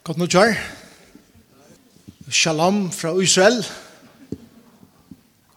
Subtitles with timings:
[0.00, 0.54] Godt kjær.
[2.32, 3.58] Shalom fra Israel.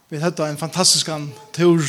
[0.09, 1.07] Vi hadde en fantastisk
[1.55, 1.79] tur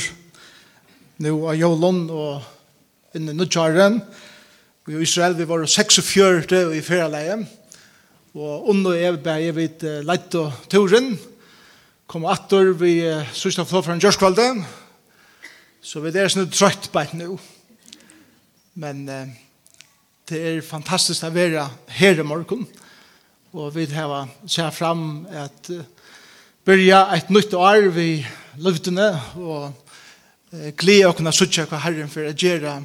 [1.18, 3.98] nå av Jolon og inn i Nudjaren.
[4.86, 6.46] Vi I Israel vi var 46
[6.78, 7.40] i ferieleie.
[8.38, 11.18] Og under jeg ble vidt leit og turen.
[12.06, 13.00] Kom atter vi
[13.34, 14.52] sørste flå fra en jørskvalde.
[15.82, 17.34] Så vi er sånn trøtt på et nå.
[18.78, 19.43] Men eh,
[20.24, 21.66] Det er fantastisk å være
[21.98, 22.62] her i morgen.
[23.52, 25.82] Og vi har sett fram at uh,
[26.64, 28.24] byrja et nytt år vi
[28.56, 32.78] løvdene og uh, glede å kunne sitte hva Herren for å gjøre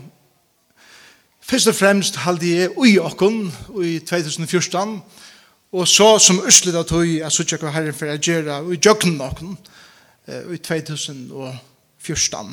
[1.49, 3.47] Først og fremst halde jeg ui okken
[3.81, 4.99] i 2014,
[5.71, 9.15] og så som Øslet at tog er sitte hva herren for å gjøre i jøkken
[9.25, 9.55] okken
[10.27, 12.51] i 2014.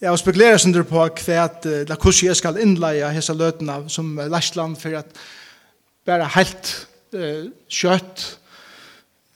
[0.00, 1.10] Jeg har spekuleret sånn på hva
[1.44, 5.10] at la hvordan jeg skal innleie hese løtene som Læsland for at
[6.08, 6.70] bare helt
[7.12, 8.22] uh, kjøtt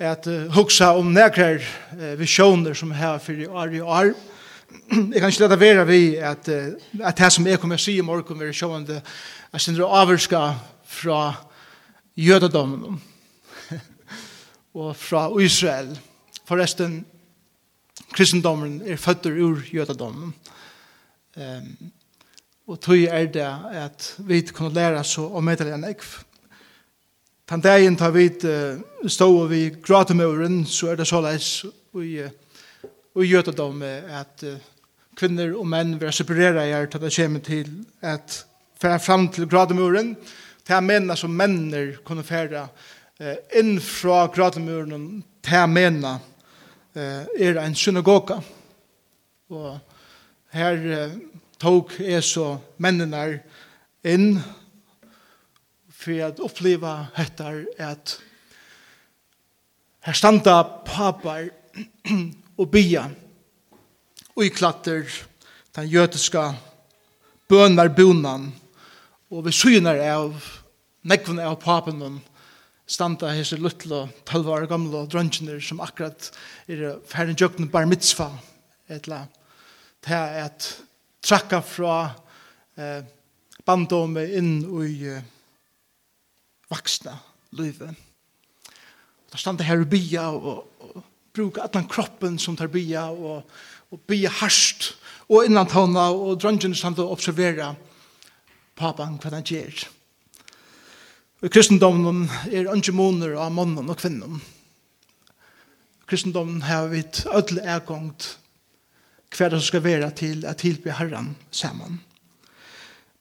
[0.00, 4.14] at uh, hugsa om nekrar uh, visjoner som her for år i år.
[4.88, 6.72] Jeg kan ikke lade være vi at, uh,
[7.04, 9.02] at det som jeg kommer si i morgen vil sjående
[9.52, 10.46] er sin avvirska
[10.88, 11.34] fra
[12.16, 12.96] jødedommen
[14.80, 15.92] og fra Israel.
[16.48, 17.04] Forresten,
[18.16, 20.34] kristendommen er født ur jødedommen.
[21.36, 21.92] Um,
[22.66, 26.12] og tog er det at vi kunne lære så om medelig en ekv.
[27.50, 31.20] Den dagen tar vi uh, stå og vi gråter med åren, så er det så
[31.20, 34.56] leis i, i dem at uh,
[35.16, 37.70] kvinner og menn vil separere her til det kommer til
[38.02, 38.44] at
[38.80, 40.14] fære fram til gradmuren,
[40.66, 42.66] til mennene som menner kunne fære
[43.20, 46.18] eh, inn fra grademuren til mennene
[46.96, 48.40] eh, er en synagoga.
[49.50, 49.78] Og
[50.54, 51.16] her eh,
[51.58, 53.24] tok jeg så mennene
[54.06, 54.36] inn
[55.94, 57.52] for å oppleve dette
[57.82, 58.16] at
[60.04, 61.48] her standa papar
[62.60, 63.08] og bia
[64.34, 65.08] og i klatter
[65.74, 66.52] den jøtiska
[67.50, 68.52] bønner bonan
[69.34, 70.36] og vi syner av
[71.08, 72.20] nekvene av papen
[72.86, 76.30] standa hese luttla 12 år gamla dronjiner som akkurat
[76.68, 78.36] er ferdig jøkken bar mitzvah
[78.92, 79.24] etla
[80.04, 80.66] til at
[81.24, 81.98] trakka fra
[82.76, 83.04] eh,
[83.64, 85.22] bandome inn i eh,
[86.70, 87.16] vaksna
[87.56, 87.94] livet.
[89.32, 91.02] Der stand her og bia og, og,
[91.34, 93.42] bruka allan kroppen som tar bia og,
[93.90, 94.92] og bia harsht
[95.26, 97.72] og innan tåna og dronjen stand og observera
[98.78, 99.86] papan hva han gjør.
[101.42, 104.38] Og kristendommen er ikke måneder av mannen og kvinnen.
[106.06, 108.36] Kristendommen har vi ødelig ergångt
[109.34, 112.00] hva det skal være til at tilby Herren sammen.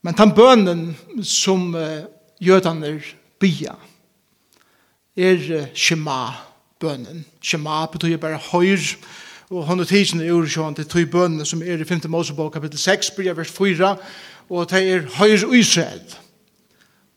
[0.04, 2.04] Men den bønnen som uh,
[2.40, 3.00] jødene
[3.40, 3.74] bia
[5.16, 7.24] er uh, Shema-bønnen.
[7.42, 8.84] Shema betyr bare høyr,
[9.50, 12.04] og han er tidsen er ursjående til tog bønnen som er i 5.
[12.08, 13.96] Mosebok kapittel 6, bryr vers 4,
[14.50, 16.04] og det er høyr Israel.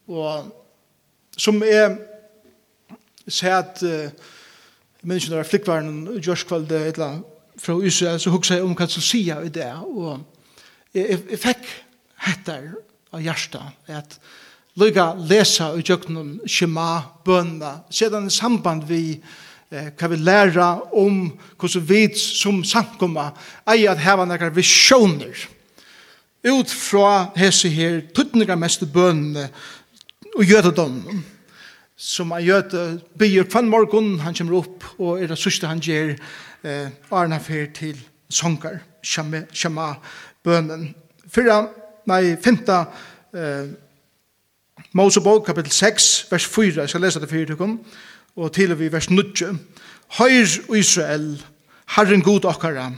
[0.07, 0.47] Og
[1.37, 1.97] som er
[3.27, 8.31] sett, uh, jeg minns ikke når jeg flikkvaren, Gjørskvalde, et eller annet, fra Israel, så
[8.33, 10.19] hugsa jeg om hva som sier i det, og
[10.93, 11.69] jeg, jeg jeg fikk
[12.27, 12.69] hettar
[13.13, 14.17] av hjertet, at
[14.77, 19.01] lukka lesa i jøknum shema, bønna, sedan i samband vi
[19.71, 23.31] eh, kan vi læra om hvordan vi som samkomma
[23.69, 25.47] eier at heva nekar visjoner
[26.47, 29.49] ut fra hese her tuttningar mest bønne
[30.37, 31.01] og jødedom
[31.97, 32.67] som er gjør
[33.17, 36.13] det kvann morgon, han kommer opp og er det sørste han gjør
[36.63, 37.97] eh, Arna fer til
[38.29, 39.93] sångar, shama, shama
[40.43, 40.93] bønnen.
[41.29, 41.65] Fyra,
[42.07, 42.85] nei, femta
[43.33, 43.67] eh,
[44.93, 47.79] Mosebok, kapitel 6, vers 4, jeg skal lese det fyrir tukken,
[48.35, 49.51] og til vi vers 9.
[50.19, 51.43] Høyr Israel,
[51.95, 52.91] Herren god okkara,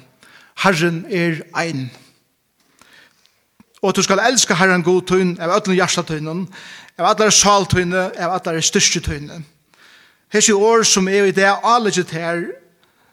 [0.64, 1.90] Herren er ein.
[3.82, 6.04] Og du skal elska Herren god tøyn, av ætlen hjarta
[7.00, 9.40] av allar sal tøyne, av allar styrke tøyne.
[10.34, 12.44] Hessi år som er i det allegget her,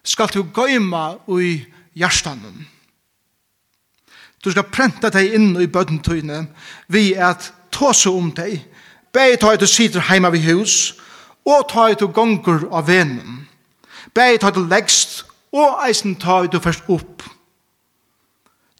[0.06, 1.66] skal du gøyma ui
[1.98, 2.66] hjertanen.
[4.44, 6.44] Du skal prenta deg inn i bøttentøyne
[6.92, 8.60] vi at tåse om deg,
[9.16, 10.94] Beg ta du sitter heima vi hus,
[11.46, 13.46] og ta du gonger av venen.
[14.12, 15.22] Beg ta du leggst,
[15.56, 17.24] og eisen ta du først opp.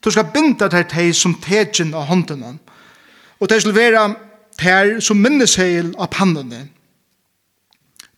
[0.03, 2.57] Du skal binda deg deg som tegjen av håndene,
[3.39, 4.03] og teg skal være
[4.61, 6.67] teg som minnesheil av pannene.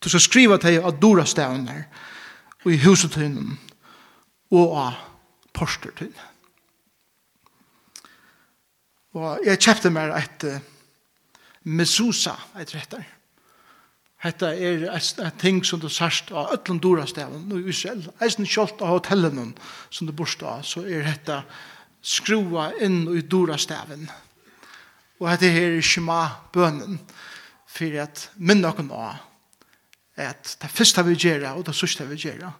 [0.00, 1.86] Du skal skriva deg av dora stavner,
[2.64, 3.54] og i husetøynen
[4.50, 4.98] og av
[5.56, 6.26] porstertøynen.
[9.18, 10.60] Og jeg kjøpte meg et uh,
[11.66, 13.06] mesusa, et rettar.
[14.20, 16.78] Hetta er et ting som du sørst av ötlom
[17.48, 18.04] nu i Israel.
[18.20, 19.54] Eisen kjolt av hotellen
[19.90, 21.42] som du borst av, så er hetta
[22.02, 24.10] skrua inn i dorasteven.
[25.20, 27.00] Og hetta her er shema bønnen,
[27.66, 29.29] for at minna okken av
[30.22, 32.50] at det første vi gjør, og det sørste vi gjør,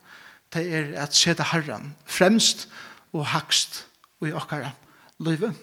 [0.54, 2.68] det er at sette Herren fremst
[3.12, 3.84] og hakst
[4.26, 4.72] i okkara
[5.22, 5.54] livet.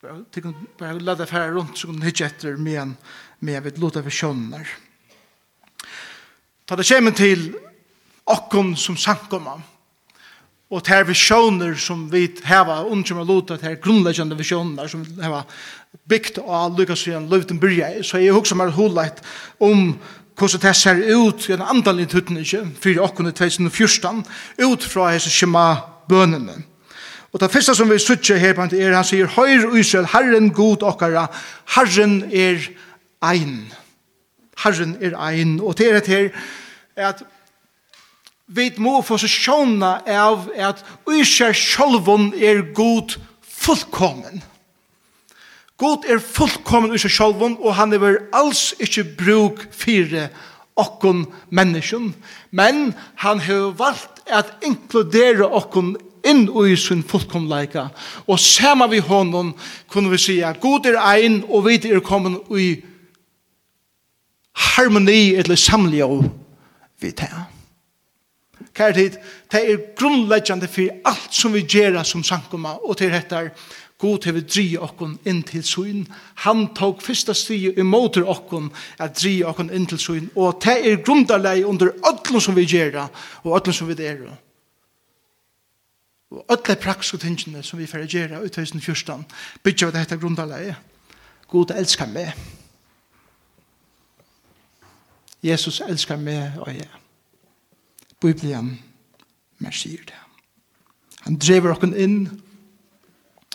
[0.00, 2.94] Det kan bare lade fære rundt, så kan du hitje etter med
[3.40, 4.68] med et lot av kjønner.
[6.68, 7.50] Ta det kjemen til
[8.30, 9.60] okkon som sankommer,
[10.70, 15.42] og ter visjoner som vi heva undrum og luta ter grunnleggjande visjoner som vi heva
[16.10, 19.22] bygd av Lukas en Løvden Byrja så jeg husker meg hulleit
[19.58, 19.96] om
[20.38, 24.24] hvordan det ser ut i en andalig tuttninge for åkken i 2014
[24.62, 25.66] ut fra hese skjema
[26.08, 26.62] bønene
[27.32, 30.82] Og det første som vi sutjer her på er han sier Høyre Israel, Herren god
[30.82, 31.28] okkara,
[31.76, 32.58] Herren er
[33.22, 33.70] ein.
[34.64, 35.60] Herren er ein.
[35.60, 36.30] Og det er et her
[36.96, 37.22] at
[38.50, 43.14] vi må få seg sjåna av at uiskjer sjolvun er god
[43.46, 44.42] fullkommen.
[45.80, 50.28] God er fullkommen uiskjer sjolvun, og han er alls ikkje bruk fire
[50.80, 52.12] okkon menneskjon,
[52.50, 52.90] men
[53.22, 55.94] han har valgt at inkludere okkon
[56.26, 57.88] inn i sin fullkomleika.
[58.28, 59.54] Og sama vi honom
[59.88, 62.74] kunne vi sija, god er ein, og vi er kommet i
[64.74, 66.28] harmoni eller og
[67.00, 67.59] vi tar
[68.74, 69.20] kære tid,
[69.52, 73.50] det er grunnleggjande for alt som vi gjør som sankoma, og til dette
[74.00, 76.06] God til vi dri okkon inn til syn.
[76.46, 80.30] Han tok fyrsta stige imoter okkon at dri okkon inn til syn.
[80.40, 83.02] Og det er grunnleggjande under öllum som vi gjør
[83.42, 84.22] og öllum som vi er.
[86.30, 89.26] Og öllum praks og tingene som vi fyrir gjør i 2014
[89.62, 90.72] bygger vi dette grundarlei.
[91.50, 92.32] God elskar meg.
[95.42, 96.99] Jesus elskar meg og jeg.
[98.20, 98.74] Bibelen
[99.60, 100.18] mer sier det.
[101.26, 102.20] Han drever okken inn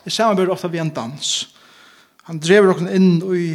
[0.06, 1.32] i samarbeid ofte ved en dans.
[2.30, 3.48] Han drever okken inn i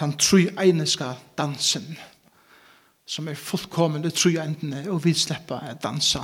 [0.00, 1.96] den trøyeiniska dansen
[3.10, 6.22] som er fullkommen i endene og vi slipper å dansa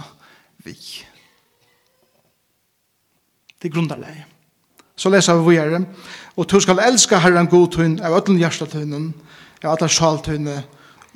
[0.65, 0.77] vi.
[3.57, 4.25] Det er grunderleie.
[4.97, 5.83] Så leser vi videre.
[6.37, 9.11] Og du skal elske Herren god tunn av ötlen hjertetøynen,
[9.65, 10.63] av atler sjaltøyne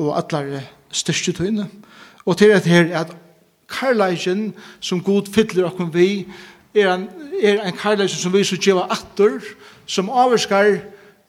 [0.00, 1.68] og atler hjertetøyne styrke tøyne.
[2.24, 3.16] Og til at her at
[3.68, 6.26] karlægen som god fyller okken vi
[6.74, 7.08] er en,
[7.42, 9.40] er en karlægen som vi så gjeva atter
[9.86, 10.80] som avskar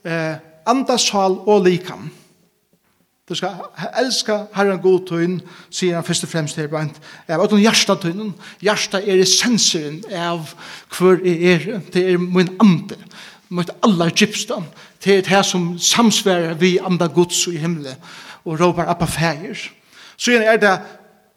[0.05, 0.35] eh,
[0.65, 2.09] andasal og likam.
[3.29, 3.49] Du skal
[3.97, 5.37] elska Herren god tøyn,
[5.71, 6.97] sier han først og fremst her blant.
[7.31, 10.51] Av at hjersta tøynen, hjersta er essensen av
[10.97, 12.97] hver er, er, det er min ande,
[13.51, 14.67] mot alla gypstan,
[15.03, 17.95] det er det som samsverer vi anda gods i himmelen
[18.45, 19.69] og råpar appa Fægir.
[20.17, 20.79] Så er det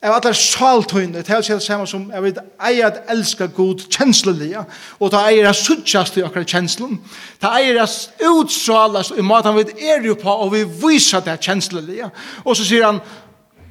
[0.05, 4.65] av alle saltøyne, det er det samme som jeg vet, eier at elska god kjenslelige,
[5.01, 6.99] og det eier at suttjast i akkurat kjenslen,
[7.41, 12.11] det eier at utsalast i maten vi er jo på, og vi viser det kjenslelige.
[12.45, 13.01] Og så sier han,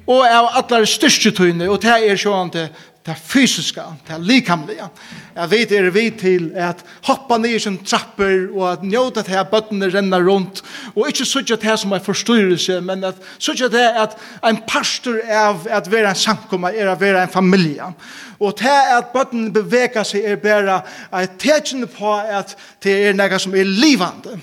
[0.06, 2.66] og av alle styrketøyne, og det er sånn til
[3.04, 4.88] det fysiska, det likamliga.
[5.34, 9.50] Jag vet er vi till att hoppa ner som trappor och att njuta till att
[9.50, 10.64] bötterna rennar runt
[10.94, 15.20] och inte sådär det här som är förstyrelse men att sådär det att en pastor
[15.20, 17.80] är att vara en samkomma är att vara en familj.
[18.38, 20.82] Och det här att bötterna bevägar sig är bara
[21.22, 24.38] ett tecken på att det är något som är livande.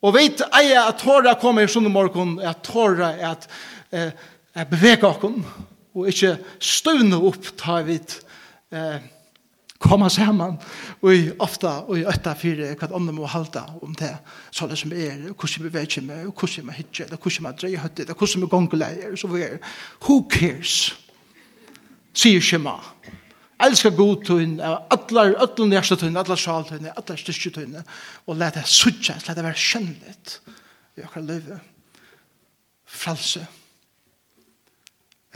[0.00, 3.48] Och vet jag att torra kommer i sundag morgon att torra att,
[3.90, 4.08] eh,
[4.54, 5.16] att bevega oss
[5.94, 8.18] og ikke støvne opp ta vidt
[8.74, 8.98] eh,
[9.78, 10.58] komme sammen
[11.00, 14.14] og ofte og i ötta fyrir kvart andre må halda om det
[14.50, 17.46] så det som er, og hvordan vi vet med og hvordan vi hitje, og hvordan
[17.46, 19.58] vi dreier høttet og hvordan vi gonguleier, så vi er.
[20.02, 20.94] Who cares?
[22.12, 22.78] Sier Shema
[23.58, 28.58] elskar god tunn allar, allar nærste tøyn allar sjal tøyn allar styrke tøyn og let
[28.58, 30.38] det suttje let det være kjennligt
[30.98, 31.58] i akkurat løyve
[32.86, 33.42] fralse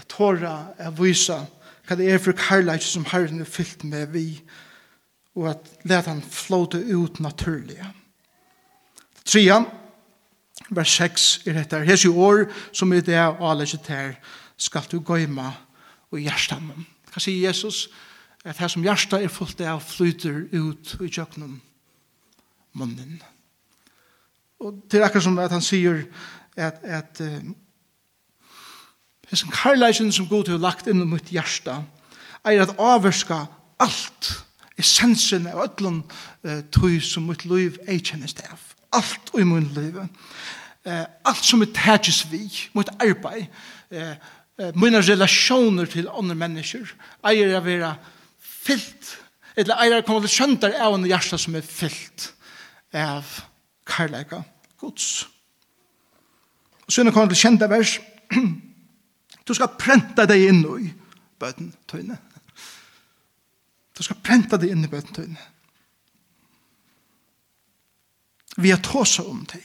[0.03, 1.45] Jeg tåra jeg vysa
[1.87, 4.27] hva det er for karlæg som Herren er fyllt med vi
[5.39, 7.79] og at let han flåte ut naturlig.
[9.25, 9.65] Trian,
[10.71, 11.79] vers 6 er dette.
[11.79, 14.17] Hes Hesi år som er det og alle sitter
[14.57, 15.53] skal du gøyma
[16.11, 16.87] og hjertan.
[17.13, 17.89] Hva sier Jesus?
[18.45, 21.61] At her som hjertet er fullt av flyter ut i kjøkkenen
[22.75, 23.23] munnen.
[24.63, 26.05] Og det er akkurat som at han sier
[26.57, 27.23] at, at
[29.33, 31.79] Hesen karlæsjen som god har lagt inn i mitt hjärsta
[32.45, 33.47] er at avverska
[33.81, 34.29] alt
[34.77, 36.03] essensen av ötlun
[36.45, 38.61] uh, tog som mitt liv eikjennes det av.
[38.93, 39.97] Alt i min liv.
[40.85, 42.45] Uh, alt som er tætjes vi,
[42.77, 43.47] mitt arbeid,
[43.95, 44.11] uh,
[44.61, 46.91] uh, mine relasjoner til andre mennesker,
[47.31, 47.95] eier å være
[48.37, 49.15] fyllt,
[49.57, 52.33] eller eier å komme til søndar av en hjärsta som er fyllt
[52.93, 53.33] av
[53.89, 54.43] karlæga
[54.83, 55.25] gods.
[56.85, 57.97] Og så er det kommet til kjente vers,
[59.49, 60.93] Du skal prenta deg inn i
[61.43, 62.19] bøten tøyne.
[63.97, 65.49] Du skal prenta deg inn i bøten tøyne.
[68.57, 69.65] Vi har tåsa om deg.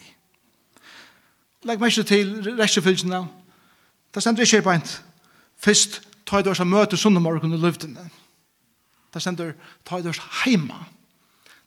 [1.67, 3.25] Legg meg ikke til restjefylgjene.
[4.13, 4.93] Det stender ikke beint.
[5.60, 8.05] Først tar jeg dørs av møte sunnemorgen i luftene.
[9.13, 9.55] Det stender
[9.86, 10.86] tar jeg dørs heima.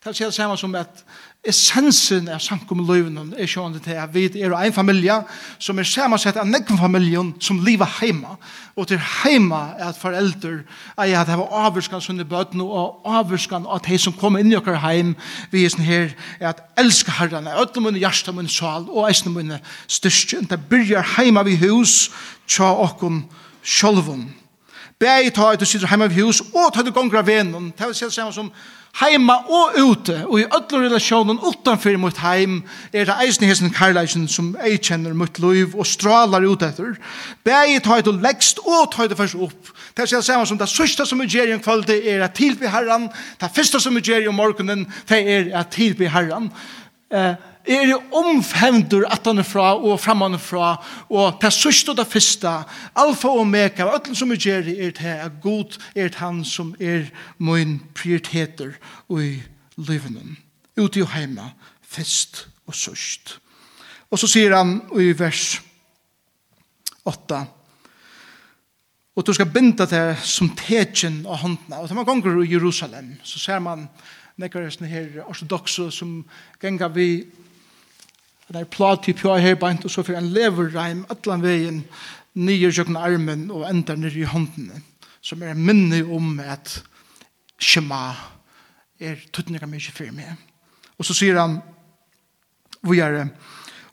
[0.00, 1.02] Det er det samme som at
[1.44, 5.18] essensen av samkommeløyven er sånn til at vi er en familie
[5.60, 8.38] som er sammensett av nekken familien som lever heima.
[8.80, 10.62] Og til heima er at foreldre
[10.96, 14.56] er at det var avvurskan som bøten og avvurskan at de som kommer inn i
[14.56, 15.12] okker heim
[15.52, 19.04] vi er sånn her er at elsker herren er ødne munne hjerte munne sal og
[19.04, 20.46] eisne munne styrke.
[20.48, 22.06] Det begynner heima vi hus
[22.48, 23.26] tja okken
[23.60, 24.30] sjolvun.
[25.00, 27.70] Bæg ta at du sitter heima ved hus, og ta du gongra venon.
[27.72, 28.50] Det er det samme som
[29.00, 34.28] heima og ute, og i ødler relasjonen utanfor mot heim, er det eisen hesen karlæsen
[34.28, 36.98] som ei kjenner mot liv og stralar ut etter.
[37.44, 39.72] Bæg ta at du leggst, og ta du først opp.
[39.96, 42.36] Det er det samme som det sørste som vi gjør i en kvalitet er at
[42.36, 43.08] tilby herran,
[43.40, 46.52] det første som vi gjør i morgenen, det er at tilby herran.
[47.10, 47.34] Eh,
[47.68, 50.70] er jo omfemdur at han er fra og framman er fra
[51.08, 52.52] og til sørst og det første
[52.96, 56.44] alfa og omega og alt som er gjør er til er god er til han
[56.44, 58.76] som er min prioriteter
[59.08, 59.32] og i
[59.76, 60.36] livene
[60.80, 61.50] ute i heima
[61.82, 63.38] fest og sørst
[64.10, 65.60] og så sier han i vers
[67.04, 67.42] 8
[69.16, 73.18] og du skal binda det som tegjen av håndene og da man gonger i Jerusalem
[73.22, 73.88] så ser man
[74.40, 76.22] nekkar er her ortodoxe som
[76.60, 77.26] genga vi
[78.50, 81.84] Det er plat til pjøy her beint, og så fyrir en leverreim atlan veien
[82.34, 84.80] nye tjøkken armen og enda nere i håndene,
[85.22, 86.80] som er en minne om at
[87.60, 88.08] Shema
[88.98, 90.34] er tuttnega mykje fyrir meg.
[90.98, 91.60] Og så sier han,
[92.90, 93.28] vi er,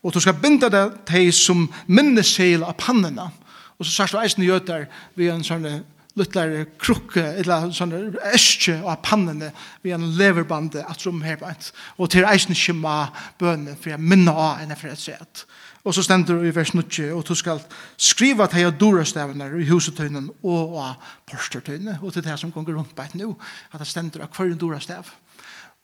[0.02, 3.30] og du skal binda det til som minneseil av pannene,
[3.78, 5.84] og så sier han eisen i gjøter, vi er en sånne
[6.18, 7.94] luttlar krukke, eller sånn
[8.32, 9.52] æskje og pannene
[9.84, 11.72] vi en leverbande at rom herbeint.
[11.98, 13.08] Og til eisen kjema
[13.40, 15.46] bønne for jeg minna av enn jeg for et sett.
[15.88, 17.62] Og så stender i vers 9, og du skal
[17.96, 22.76] skriva til jeg dora stavene i husetøynen og av porstertøynen, og til det som gonger
[22.76, 23.38] rundt beit nu,
[23.72, 25.14] at det stender av hver dora stav.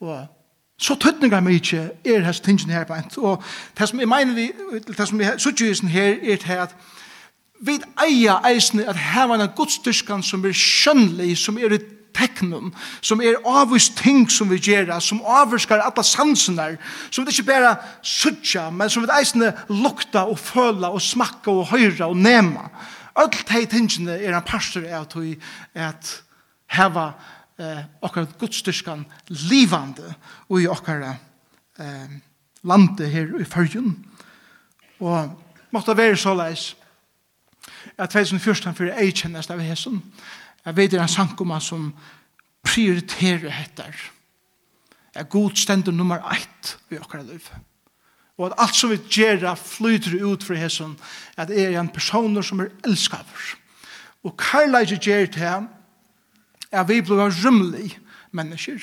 [0.04, 0.26] Og
[0.78, 3.18] så tøtninga mig ikke er hans tingen herbeint.
[3.18, 3.44] Og
[3.78, 4.50] det som jeg mener vi,
[4.88, 6.76] det som jeg suttjøysen her er til at
[7.64, 11.82] vi eier eisne at heva en godstyrskan som er skjønnelig, som er i
[12.14, 16.76] teknum, som er avvist ting som vi gjør, som avvirskar alla sansene,
[17.10, 21.72] som vi ikke bare sutja, men som vi eisne lukta og føla og smakka og
[21.72, 22.68] høyra og nema.
[23.20, 25.36] Alt hei tingene er en pastor er at vi
[25.78, 26.14] at
[26.74, 27.12] heva
[27.62, 29.06] eh, okkar godstyrskan
[29.50, 30.16] livande
[30.50, 32.16] og i okkar eh,
[32.64, 33.94] landet her i fyrjun.
[35.04, 35.30] Og
[35.74, 36.74] måtte være såleis
[37.98, 40.02] at 2014 fyrir ei kjennest av hesson.
[40.66, 41.92] Jeg vet det er en sankoma som
[42.64, 43.96] prioriterer hettar.
[45.16, 47.50] Jeg god stendur nummer 1 i okkara liv.
[48.38, 50.96] Og at alt som vi gjerra flyter ut fra hesson,
[51.38, 53.54] at jeg er en personer som er elskaver.
[54.24, 55.68] Og karlæg gjer til
[56.72, 58.00] er vi blei rymlig
[58.32, 58.80] mennesker.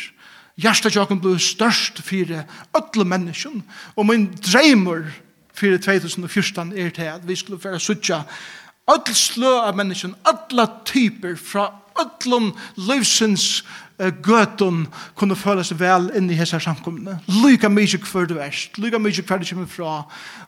[0.60, 3.50] Hjertetjokken blir størst för alla mennesker.
[3.96, 5.10] Og min dreimer
[5.54, 8.22] för 2014 er til at vi skulle være suttja
[8.90, 11.70] öll slö av menneskjen, alla typer fra
[12.00, 13.62] öllum livsins
[14.00, 14.86] uh, gøtum
[15.18, 17.18] kunne føle seg vel inn i hese samkomne.
[17.42, 19.92] Lyga mykje hver du erst, lyga mykje hver du kommer fra,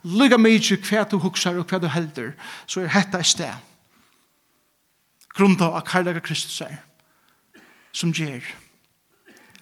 [0.05, 2.33] lyga mykje hver du huksar og hver du helder,
[2.67, 3.69] så er hetta i sted.
[5.33, 6.83] Grunda av karlaga Kristus er,
[7.93, 8.45] som gjer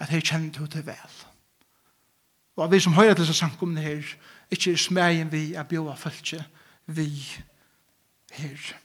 [0.01, 1.19] at hei kjenner du til vel.
[2.57, 4.07] Og vi som høyre til disse samkomne her,
[4.51, 6.43] ikkje er smegin vi er bjóa følge
[6.91, 7.07] vi
[8.31, 8.77] her.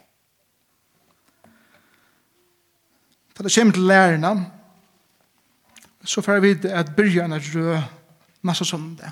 [3.37, 4.51] Da det kommer til lærerne,
[6.03, 7.81] så får vi at byrjene en rød
[8.41, 9.11] masse det.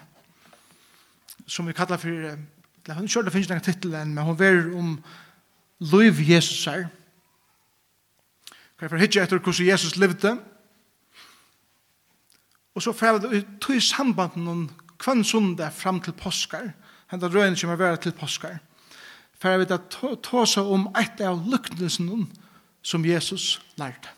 [1.47, 5.03] som vi kallar for, eller hun kjør det finnes ikke titlen, men hun verer om
[5.79, 6.87] Løyv Jesus her.
[8.77, 10.37] Hva er for hitje etter hvordan Jesus levde,
[12.73, 14.63] Og så får vi tog samband med noen
[14.97, 16.71] kvann sundag fram til påskar.
[17.11, 18.57] Henta røyene kommer være til påskar
[19.43, 22.27] for vi at ta seg om et av lyknelsen
[22.83, 24.11] som Jesus lærte.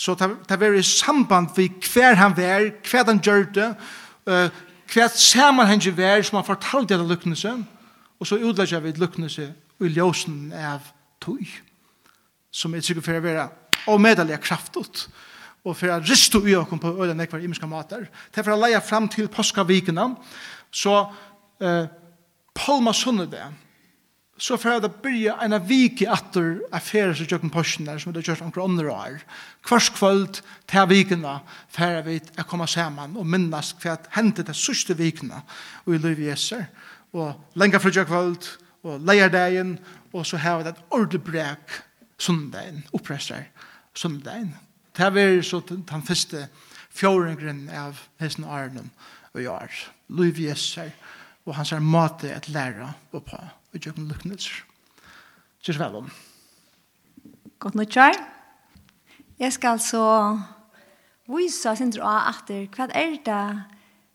[0.00, 3.68] Så det var i samband med hver han var, hver han gjør det,
[4.94, 7.66] hver sammenhengen var som han fortalte det lyknelsen,
[8.20, 10.88] og så utlegger vi lyknelse i ljøsen av
[11.20, 11.44] tog,
[12.50, 13.48] som er sikkert for å være
[13.92, 15.06] avmedelig kraftet,
[15.60, 18.08] og for å riste ui åkken på øyne nekvar imenska mater.
[18.32, 20.14] Det er for å leie fram til påskavikene,
[20.72, 21.02] så
[21.60, 21.90] eh,
[22.56, 23.50] Palma Sunnede,
[24.40, 28.22] så får det byrja en av i atter affærer som tjøkken posten der, som det
[28.22, 29.18] har kjørt omkring andre år.
[29.68, 31.34] Hvers kvöld til vikene
[31.68, 35.42] færer vi å komme sammen og minnes hva hendte det sørste vikene
[35.84, 36.56] og i liv i Jesu.
[37.12, 38.48] Og lenge fra kvöld
[38.82, 39.76] og leier leierdagen
[40.12, 41.76] og så har vi et ordentlig brek
[42.18, 43.44] sundagen, oppresser
[43.94, 44.54] sundagen.
[44.96, 46.48] Det er vært så den første
[46.90, 48.88] fjårengren av hesten Arnum
[49.34, 49.84] og jeg.
[50.08, 50.88] Liv i Jesu
[51.46, 53.38] og hans er måte at læra og på
[53.70, 54.64] og gjør noen luknelser.
[55.62, 56.08] Kjørs vel om.
[57.60, 58.16] Godt nok, Kjær.
[59.40, 60.04] Jeg skal så
[61.30, 63.44] vise sin dra etter hva er det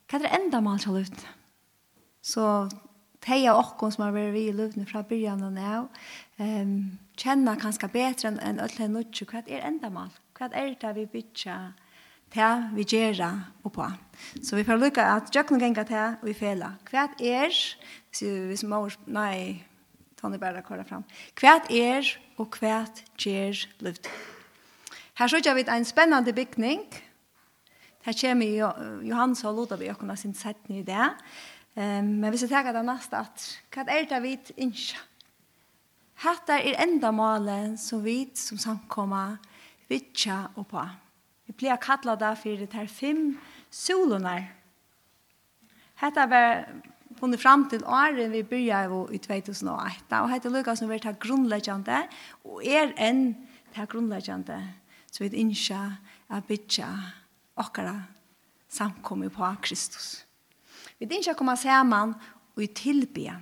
[0.05, 1.23] hva er det enda mal til ut.
[2.21, 2.67] Så
[3.25, 5.85] teia okkon som har vært vi i luften fra byrjan og nå,
[6.41, 6.75] um,
[7.17, 10.13] kjenner kanskje bedre enn en ødelig nødvendig hva er enda mal?
[10.37, 11.73] Hva er det vi bytter
[12.35, 13.23] her vi gjør
[13.63, 13.87] og på.
[14.43, 16.75] Så vi får lykke at Jøkken ganger til og i fela.
[16.89, 17.55] Hva er,
[18.11, 19.63] hvis mor, nei,
[20.19, 21.03] Tony bare kårer fram.
[21.39, 22.85] Hva er og hva
[23.19, 24.09] gjør livet?
[25.15, 26.83] Her så vi en spennende bygning.
[28.05, 31.11] Her kommer Johans og Loda vi åkne sin sett i det.
[31.75, 34.99] Um, men hvis jeg tenker det neste at hva er det vi ikke?
[36.23, 39.35] Hatt er enda målet som vi som samkommer
[39.89, 40.83] vittja og på.
[41.45, 43.37] Vi blir kallet da for det her fem
[43.69, 44.37] solene.
[46.01, 46.65] Hetta var
[47.19, 52.01] funnet fram til året vi begynte i 2008, og hette Lukas som var det grunnleggende,
[52.43, 53.29] og er en
[53.75, 54.59] ta grunnleggende,
[55.11, 55.79] så vi ikke
[56.29, 56.87] er bygge
[57.55, 57.95] okkara
[58.69, 60.25] samkommet på Kristus.
[60.99, 62.15] Vi ikke å komme sammen
[62.55, 63.35] og i tilbe.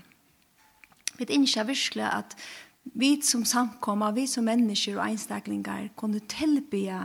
[1.18, 2.38] Vi ikke virkelig at
[2.84, 6.98] vi som samkommer, vi som mennesker og einstaklingar, kunne tilbe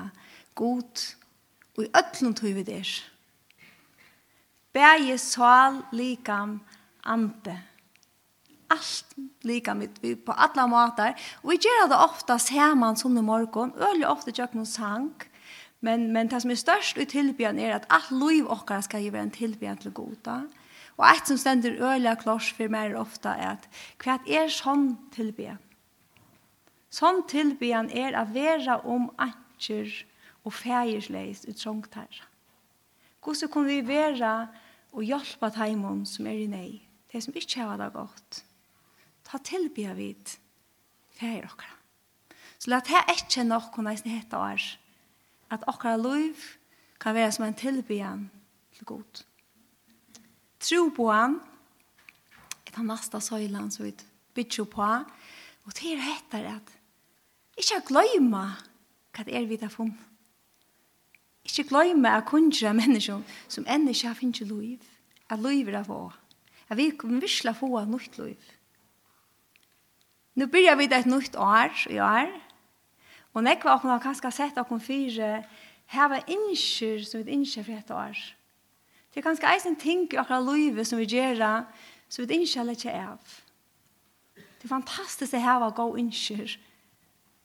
[0.59, 1.07] god
[1.79, 2.91] og i öllum tog vi der.
[4.75, 6.61] Bæje sal, likam,
[7.05, 7.55] ande.
[8.71, 11.15] Alt likam vi på alla matar.
[11.43, 15.15] Og vi gjør det ofta saman som i morgon, øyelig ofta gjør noen sang,
[15.81, 19.23] men, men det som er størst i tilbyen er at alt liv okkar skal gjøre
[19.23, 20.43] en tilbyen til goda.
[20.99, 23.69] Og et som stender øyelig klars for meg ofta er at
[24.03, 25.63] hva er sånn tilbyen?
[26.91, 29.93] Sånn tilbyen er å være om anker
[30.49, 32.25] og fægersleis ut trångt her.
[33.23, 34.33] Hvordan kan vi være
[34.97, 36.69] og hjelpe teimene som er i nei,
[37.13, 38.43] de som ikke har det godt.
[39.29, 40.39] Ta tilbyr vid
[41.19, 41.77] fæger okkara.
[42.59, 44.63] Så la det ikke nok kunne jeg hette år,
[45.51, 46.35] at okkara liv
[47.01, 48.31] kan være som en tilbyan
[48.77, 49.23] til god.
[50.61, 51.39] Tro på han,
[52.67, 53.95] er den neste søylen som vi
[54.35, 54.89] bytter på,
[55.65, 56.75] og til hette at
[57.59, 58.45] ikke glemme
[59.15, 60.08] hva det er vi har funnet
[61.49, 64.79] Ikke glemme at kundra mennesker som enda ikke har finnet liv.
[65.31, 66.03] At liv er av å.
[66.69, 68.53] At vi kommer virkelig få av nytt liv.
[70.39, 72.29] Nå begynner vi det et nytt år i år.
[73.35, 75.43] Og når vi har kanskje sett okkur fire
[75.93, 78.23] heva innskjør som vi innskjør for et år.
[79.09, 81.65] Det er kanskje en ting i akkurat livet som vi gjør,
[82.09, 83.37] som vi innskjur litt av.
[84.37, 86.59] Det er fantastisk å heva gå innskjur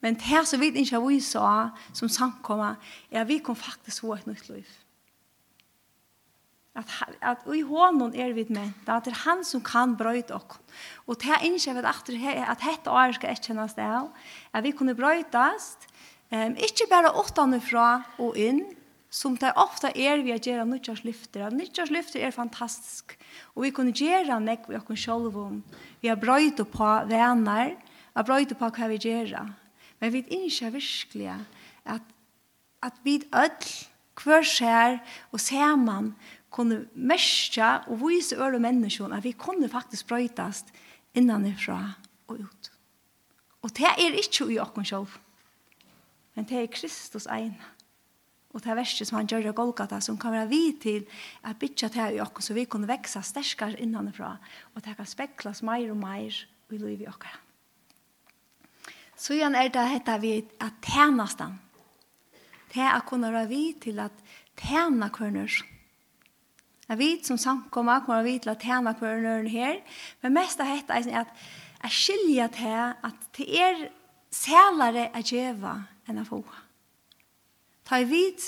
[0.03, 2.75] Men det som vi ikke har vist av som samkommer,
[3.09, 4.67] er at vi kan faktisk få et nytt liv.
[6.75, 6.89] At,
[7.21, 10.59] at i hånden er vi med, at det er han som kan brøyte oss.
[11.05, 12.11] Og det er ikke vi at,
[12.49, 14.09] at dette året skal ikke kjennes det av,
[14.51, 15.75] at vi kunne brøytes,
[16.33, 18.65] um, ikke bare åttende fra og inn,
[19.13, 21.45] som det ofta er vi å gjøre nyttjårslyfter.
[21.53, 23.13] Nyttjårslyfter er fantastisk,
[23.53, 25.59] og vi kunne gjøre nekk vi kunne selv om.
[26.01, 29.45] Vi har brøyte på venner, vi har brøyte på hva vi gjøre.
[30.03, 31.29] Men vi innskjer virkelig
[31.87, 32.07] at,
[32.83, 33.69] at vi ødel,
[34.23, 34.97] hver skjer
[35.31, 36.09] og man
[36.51, 40.73] kunne merke og vise øre mennesker at vi kunne faktisk brøytast
[41.15, 41.93] innanifra
[42.27, 42.71] og ut.
[43.61, 45.07] Og det er ikke i åkken selv.
[46.35, 47.63] Men det er Kristus ene.
[48.53, 51.07] Og det er verste som han gjør i Golgata som kan være vi til
[51.43, 54.35] at bytja det i åkken så vi kunne veksa sterskere innanifra
[54.75, 57.39] og det kan speklas mer og mer i livet i åkken.
[59.23, 61.55] Så igjen er det hette vi at tjenastan.
[62.73, 64.15] Det er at kunne være vi til at
[64.59, 65.62] tjena kvarners.
[66.89, 69.79] Jeg vet som samkommer kommer vi til at tjena kvarners her,
[70.21, 71.31] men mest av dette er at
[71.83, 72.75] jeg skiljer til
[73.07, 73.88] at det er
[74.33, 75.73] sælare å gjøre
[76.09, 76.41] enn å få.
[77.88, 78.43] Ta i vid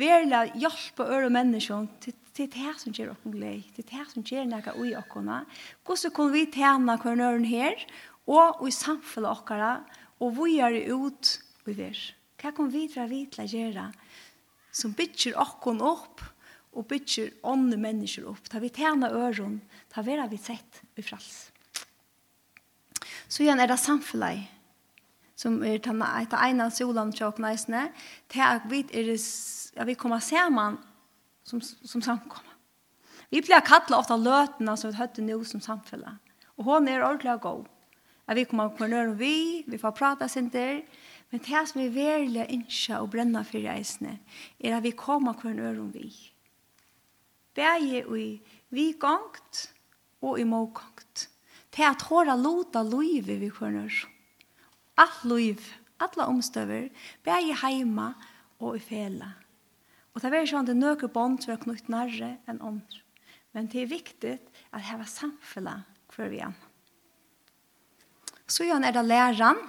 [0.00, 3.62] verla hjelp og øre mennesker til til det som gjør oss glede.
[3.76, 5.44] til det som gjør noe ui oss.
[5.86, 7.84] Hvordan kan vi tjene hverandre her
[8.26, 9.84] og i samfunnet okkara
[10.22, 11.32] og vi er ut
[11.66, 11.98] i ver.
[12.40, 13.88] Hva kan vi dra vidt til å gjøre
[14.74, 16.22] som bytter okkon opp
[16.74, 18.48] og bytter ånne mennesker opp.
[18.50, 19.60] Ta vi tjene øren,
[19.92, 21.50] ta vera vi sett i frals.
[23.28, 24.50] Så igjen er det samfunnet
[25.38, 27.88] som er et av ene av solene til åpne eisene,
[28.30, 29.10] til at vi, er,
[29.74, 30.78] ja, vi kommer sammen
[31.46, 32.52] som, som samkommer.
[33.34, 36.20] Vi blir å ofte løtene som vi høyte nå som samfunnet.
[36.54, 37.66] Og hun er ordentlig god
[38.26, 40.82] at vi kommer på nøren vi, vi får prata sin der,
[41.30, 44.18] men det som vi verlig innskje og brenne for reisene,
[44.60, 46.08] er at vi kommer på nøren vi.
[47.54, 48.26] Begge i
[48.74, 49.68] vi gongt
[50.24, 51.28] og i mågongt.
[51.74, 53.92] Det er at håra lota loive vi kjørner.
[54.98, 55.62] Alt liv,
[55.98, 56.88] alle omstøver,
[57.26, 58.12] begge heima
[58.62, 59.34] og i fela.
[60.14, 63.02] Og det er sånn at det er nøker bånd som er knytt nærre enn andre.
[63.54, 64.36] Men det er viktig
[64.70, 66.73] at det er samfunnet hver vi annan.
[68.46, 69.62] Så gjør han er det læreren,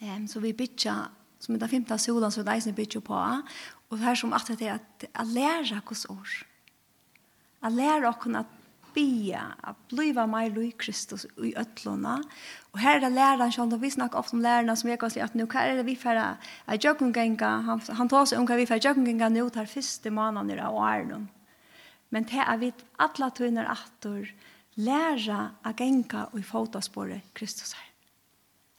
[0.00, 1.10] um, så vi bytter,
[1.40, 3.18] som er det femte solen, så det som det bytter på,
[3.92, 6.28] og her som at det er at, at lære hos år.
[7.62, 8.58] At lære oss at
[8.94, 12.18] bia, at bliva meg lui Kristus i ötlona.
[12.72, 15.36] Og her er det læreren sånn, vi snakker ofte om læreren som er kanskje at
[15.36, 18.66] nå, hva er det vi får av jøkkengenga, han, han tar seg om hva vi
[18.68, 21.28] får av jøkkengenga nå, tar første måneder av åren.
[22.12, 24.28] Men det er vi alle tøyner atter,
[24.76, 27.88] læra a genga og i fotasporet Kristus her.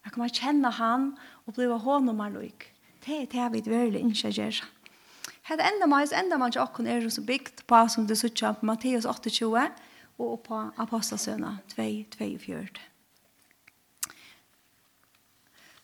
[0.06, 2.74] Jeg kommer kjenne han og blive honom er loik.
[3.06, 4.64] Det er det vi virkelig ikke gjør.
[5.44, 8.54] Her er enda meg, enda meg ikke åkken er så bygd på som det sitter
[8.56, 9.70] på Matteus 28
[10.20, 12.80] og på Apostelsøna 2-24.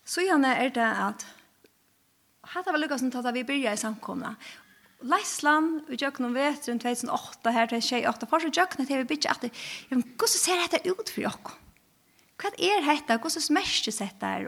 [0.04, 1.26] Så gjerne er det at
[2.50, 4.34] Hatta var lykkes som tatt vi begynner i samkomna.
[5.00, 9.00] Leisland, vi gjør noen vet, rundt 2008 her, til 2008, for så gjør noen til
[9.00, 11.58] vi bytter at, ja, men hvordan ser dette ut for dere?
[12.40, 13.16] Hva er dette?
[13.20, 14.46] Hvordan smerkes dette her?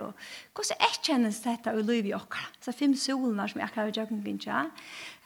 [0.57, 2.45] Hvordan er kjennes dette i livet i dere?
[2.65, 4.71] Så fem solene som jeg akkurat har gjør noen vinter.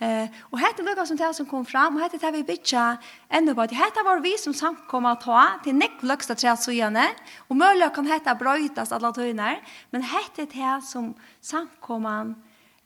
[0.03, 2.99] Eh, og dette er noe som det som kom fram, og dette er vi bytter
[3.39, 3.69] enda på.
[3.71, 7.07] Dette var vi som samkom å ta til nekk løkste tre søgjene,
[7.47, 9.55] og mulig kan dette brøytes alle tøyene,
[9.95, 11.15] men dette er det som
[11.47, 12.35] samkommet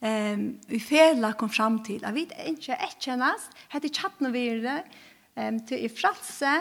[0.00, 4.80] um, i fela kom fram til at vi ikke etkjennes, hette kjattnevirre
[5.36, 6.58] um, til i fralse,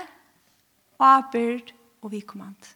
[0.99, 1.73] avbyrd
[2.03, 2.75] og vikommand.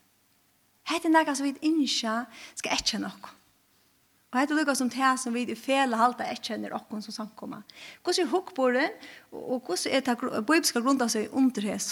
[0.89, 2.17] Hette er noe som vi ikke
[2.59, 3.39] skal etkjenne oss.
[4.33, 7.59] Og hette lukka som det som vi i fele halta etkjenner okkon som samkomma.
[8.01, 8.95] Hvordan er hukkboren,
[9.29, 10.15] og hvordan er det
[10.47, 11.91] bibelska grunda seg under hes?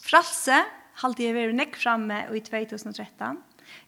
[0.00, 0.56] Fralse
[1.02, 3.36] halte jeg veri nekk framme i 2013.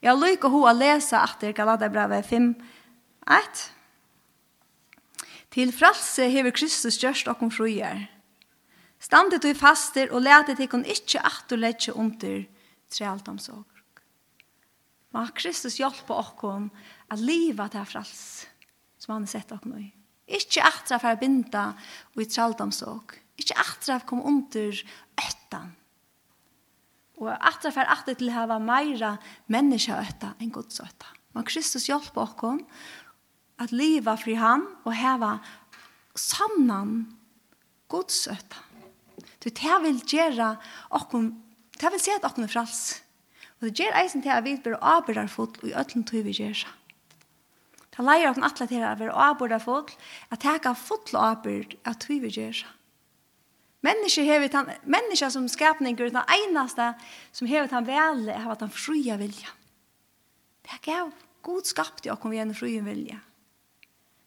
[0.04, 2.50] Jeg lukka ho a lesa etter Galatabrevet 5,
[3.24, 3.64] 1,
[5.54, 8.08] Til fralse hever Kristus gjørst okkom frujar.
[8.98, 12.40] Standet du i faster og letet ikon ikkje atterletje under
[12.90, 13.68] trealdomsorg.
[15.14, 16.66] Ma Kristus hjelpa okkom
[17.14, 18.24] at liva til frals
[18.98, 19.86] som han har sett okkom i.
[20.26, 21.64] Ikkje atra for å binda
[22.16, 23.14] og i trealdomsorg.
[23.38, 24.82] Ikkje atra for å komme under
[25.22, 25.70] øttan.
[27.22, 29.14] Og atra for at det til å hava meira
[29.54, 31.14] menneskeøtta enn Guds øtta.
[31.34, 32.64] Ma Kristus hjelpa okkom
[33.62, 35.38] at leva fri han og heva
[36.18, 37.04] sannan
[37.92, 38.62] godsøtta.
[39.42, 40.54] Du, det vil gjøre
[40.94, 41.32] okkom,
[41.80, 42.84] det vil se at okkom er frals.
[43.60, 46.64] Og det gjør eisen til at vi blir avbørdarfot og i øtlen tog vi gjør
[46.64, 46.72] seg.
[47.94, 49.92] Det leier okkom atle til at vi blir avbørdarfot,
[50.34, 52.72] at det er og avbyrd at tog vi gjør seg.
[53.84, 56.94] Människor har människa som skapning den enaste
[57.32, 59.48] som har utan väl har att han fria vilja.
[60.62, 61.10] Det gav
[61.42, 63.20] god skapte och kom vi en fria vilja.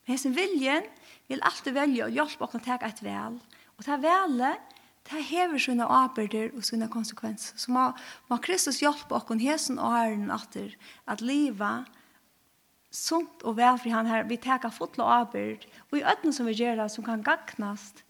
[0.08, 0.88] Men hesen viljen
[1.28, 3.36] vil alltid velja og hjelpe oss å ta et vel.
[3.76, 7.60] Og ta velet, ta hever sine arbeider og sine konsekvenser.
[7.60, 7.90] Så må,
[8.32, 10.72] må Kristus hjelpe oss hesen og æren atter
[11.06, 11.92] at livet
[12.98, 16.56] sunt og velfri han her, vi teker fotla og arbeid, og i ødene som vi
[16.56, 18.04] gjør det, som kan gagnast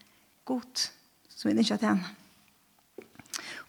[0.46, 0.92] godt,
[1.34, 2.14] som vi ikke har tjent.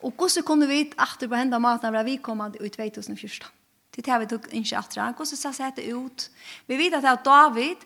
[0.05, 3.49] Og hvordan kunne vi etter på hendene maten av vi kom i 2014?
[3.99, 5.17] Det tar vi tok ikke etter.
[5.17, 6.29] Hvordan ser det ut?
[6.69, 7.83] Vi vet at det er David,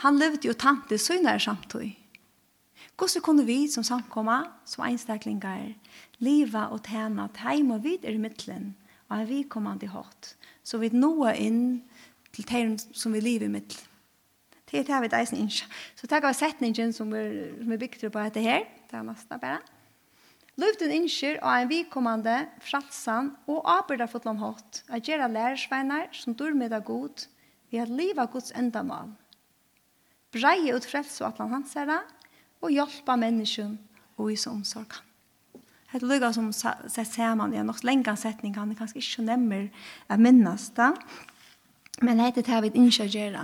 [0.00, 1.96] Han levde jo tante søgner samtidig.
[2.96, 5.74] Hvordan kunne vi som samkomma, som einstaklingar,
[6.20, 8.74] liva og tjene at heim og vid er i middelen,
[9.08, 10.34] og er vi kommande hatt,
[10.64, 11.80] så vi nå inn
[12.32, 13.86] til tegn som vi lever i middelen.
[14.70, 15.66] Det er det vi deisen ikke.
[15.98, 19.40] Så takk av setningen som er, som er bygd på dette her, det er nesten
[19.42, 19.58] bare.
[20.60, 26.54] Løften innskjer og en vikommande fratsan og arbeidar fotlam hatt, at gjerra lærersveinar som dur
[26.54, 27.26] med god,
[27.70, 29.10] vi har livet gods endamal,
[30.34, 32.00] breie ut frelse og at han ser det,
[32.60, 33.78] og hjelpe mennesken
[34.20, 35.06] og i som omsorg han.
[35.90, 39.64] Det lukka som sett man det er nok lenge setning, han er kanskje ikke nemmer
[40.06, 40.90] å minnes det,
[42.00, 43.38] men det er det vi ikke gjør.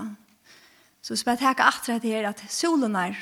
[1.03, 3.19] Så skal jeg takke etter at det er at solen er,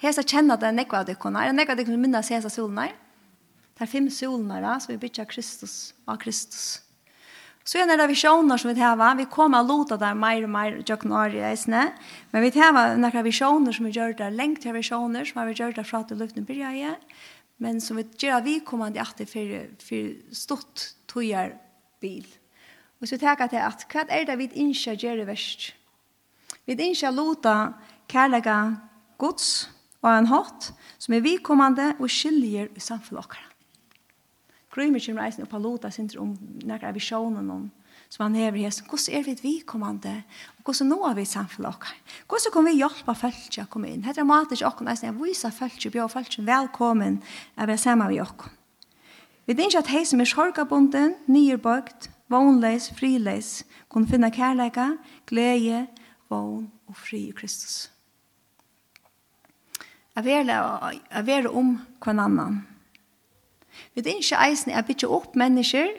[0.00, 2.52] hesa kjenner at det er nekva av dykkene, er det nekva av dykkene minnes hesa
[2.52, 2.94] solen er,
[3.74, 6.84] det er fem solen er, så vi bytter Kristus av Kristus.
[7.64, 10.82] Så er det visjoner som vi tar Vi kommer å låta der mer og mer
[10.84, 11.94] jøkken år i reisene.
[12.30, 15.72] Men vi har noen visjoner som vi gjør der lengt til visjoner, som vi gjør
[15.78, 16.96] der fra til luften byrja jeg
[17.58, 21.54] Men som vi gjør vi kommer til at det er for stort togjer
[22.04, 22.26] bil.
[23.00, 25.72] Og så tar jeg til at hva er det vi ikke gjør det verst?
[26.66, 27.56] Vi ikke låta
[28.08, 28.76] kærlige
[29.18, 29.70] gods
[30.04, 33.24] og en hatt som er vidkommende og skiljer i samfunnet
[34.74, 36.34] Grymer kommer reisen opp og lota sin om
[36.66, 37.70] nærkere visjonen om
[38.14, 38.86] som han hever hesen.
[38.88, 40.14] Hvordan er vi vidkommende?
[40.58, 41.94] Og hvordan nå er vi samfunnet?
[42.28, 44.04] Hvordan kan vi hjelpe folk å komme inn?
[44.06, 45.08] Hette er mat ikke åkken eisen.
[45.10, 47.22] Jeg viser folk å bjøre folk velkommen.
[47.56, 48.60] å være sammen med åkken.
[49.46, 54.94] Vi tenker at hei som er sorgabunden, nyerbøkt, vognleis, frileis, kunne finne kærleika,
[55.28, 55.86] glede,
[56.32, 57.90] vogn og fri i Kristus.
[60.14, 62.62] Jeg vil være om hver annan.
[63.94, 65.90] Vi er ikke eisen er bytje opp mennesker,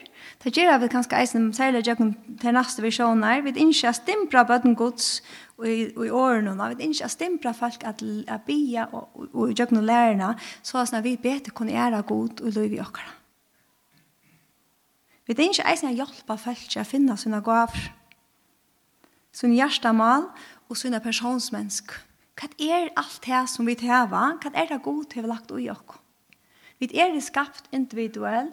[0.44, 4.44] det gjør vi kanskje eisen særlig gjennom til neste visjoner, vi er ikke er stimpra
[4.44, 5.22] bøten gods
[5.58, 9.86] og i årene, vi er ikke er stimpra folk at, at bia og, og noen
[9.86, 10.34] lærerne,
[10.64, 13.14] så at vi bedre kunne gjøre god og lov i okkara.
[15.26, 17.92] Vi er ikke eisen er hjelpa folk til å finne sine gaver,
[19.34, 20.30] sine hjertemål
[20.70, 22.04] og sine personsmennesker.
[22.36, 24.34] Hva er alt det som vi teva?
[24.44, 26.05] Hva er det god til vi lagt i okkara?
[26.80, 28.52] Vi er skapt individuell,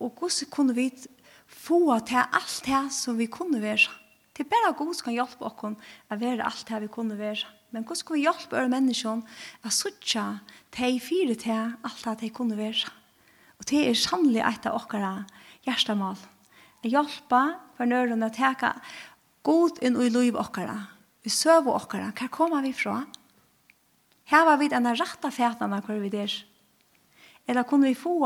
[0.00, 0.90] og hvordan kunne vi
[1.46, 3.90] få til alt det som vi kunne være?
[4.34, 5.78] Det er bare god som kan hjelpe oss
[6.10, 7.46] å være alt det vi kunne være.
[7.70, 9.22] Men hvordan kan vi hjelpe alle mennesker
[9.66, 10.24] å sitte
[10.74, 12.90] til fire til alt det de kunne være?
[13.58, 15.12] Og det er sannelig et av dere
[15.66, 16.18] hjertemål.
[16.84, 17.42] Å hjelpe
[17.76, 18.74] for nøren å ta
[19.46, 20.80] god inn i livet dere.
[21.22, 22.10] Vi søver dere.
[22.18, 23.04] Hva kommer vi fra?
[24.30, 26.34] Her var vi denne rette fætene hvor vi er.
[27.48, 28.16] Eller kunne vi få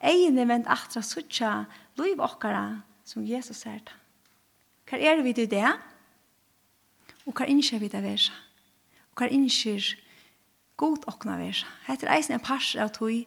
[0.00, 1.64] egne vent atra suttja
[2.00, 3.98] liv okkara som Jesus ser det.
[4.88, 5.68] Hva er vi til det?
[7.24, 8.32] Og hva innskjer vi det versa?
[9.12, 9.94] Og hva innskjer
[10.80, 11.68] god okkna versa?
[11.86, 13.24] Hette er eisen en pars av tog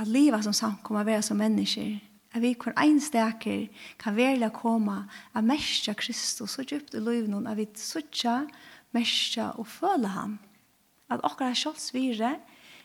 [0.00, 1.98] at livet som samkommer vera som mennesker.
[2.30, 3.66] At vi hver einsteker
[3.98, 8.44] kan velja koma av mestja Kristus så djupt i livet noen at vi suttja,
[8.94, 10.38] mestja og føle ham.
[11.10, 12.36] At okkara sjålsvire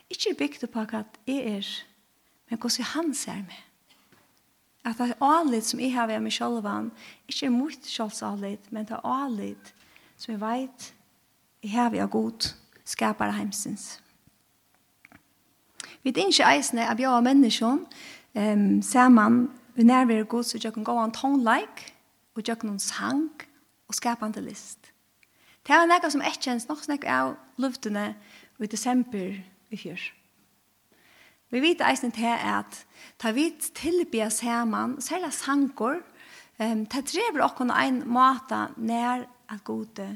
[0.09, 1.69] ikke er bygd på at jeg er
[2.49, 3.61] men hvordan han ser meg.
[4.85, 6.91] At det er avlitt som jeg har ved meg selv,
[7.27, 9.73] ikke er mot selvsavlitt, men det er avlitt
[10.17, 10.91] som jeg vet
[11.63, 12.53] jeg har ved god
[12.85, 13.99] skapere heimsins.
[16.03, 17.87] Vi er ikke eisende av jeg og menneskene
[18.35, 21.93] um, man vi nærmere god, så jeg kan gå an tonelike,
[22.35, 23.31] og jeg kan sang
[23.87, 24.91] og skapende list.
[25.67, 28.13] Det er noe som ikke kjennes nok snakk av luftene
[28.59, 29.33] i desember
[29.71, 29.99] i fjør.
[31.53, 32.81] Vi vet eisen til at
[33.21, 36.01] ta vit tilbya saman, særlig sankor,
[36.59, 40.07] um, ta trever okkon ein mata nær at gode,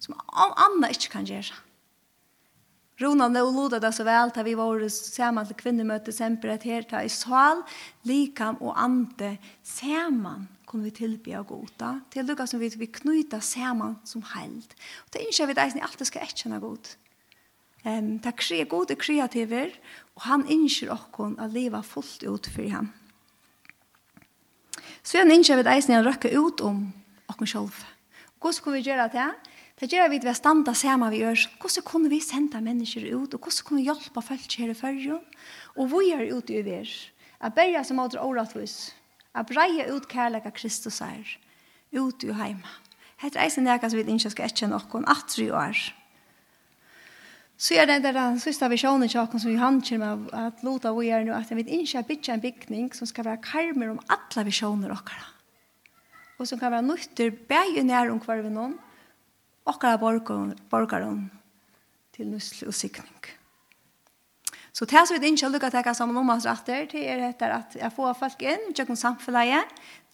[0.00, 1.64] som anna ikkje kan gjøre.
[2.98, 6.82] Rona og Loda det så vel, ta vi var sammen til kvinnemøte, semper at her,
[6.82, 7.62] ta i sal,
[8.08, 13.38] likam og ante, sammen kunne vi tilbya og goda, til lukka som vi, vi knyta
[13.40, 14.74] saman som held.
[15.06, 16.90] Og det innskjer vi det er alltid skal etkjenne god.
[17.86, 19.70] Um, ta kre gode kreativer,
[20.18, 22.90] Og han innskjer okkon å leva fullt ut for han.
[25.06, 26.88] Så han innskjer vi eisen han røkke ut om
[27.30, 27.76] okkon sjolv.
[28.34, 29.28] Og hvordan kunne vi gjøre det?
[29.78, 31.44] Det gjør vi ved å standa sammen vi gjør.
[31.62, 33.36] Hvordan kunne vi sende mennesker ut?
[33.36, 35.20] Og hvordan kunne vi hjelpe folk her i førre?
[35.78, 36.90] Og vi er ute i vær.
[37.38, 38.90] Jeg berger som åter åretvis.
[39.30, 41.22] Jeg breier ut kærlighet Kristus her.
[41.94, 42.74] Ute i heima.
[43.22, 45.78] Hette eisen er som vi innskjer skal etkjenne okkon atri år.
[47.60, 51.10] Så er det där den sista visionen jag som Johan kommer med att låta vi
[51.10, 54.90] är nu att vi inte bitcha en bygning som ska vara karmer om alla visioner
[54.90, 55.10] och
[56.38, 58.78] Og Och som kan vara nyttor bäge när om hver vi någon
[59.64, 59.98] och alla
[60.70, 61.30] borgaren
[62.12, 63.12] till nussl och sikning.
[64.72, 67.54] Så det som vi ikke har lyckats täcka sammen om oss retter det är det
[67.54, 69.44] att jag får folk in jag samfunnet, samfälla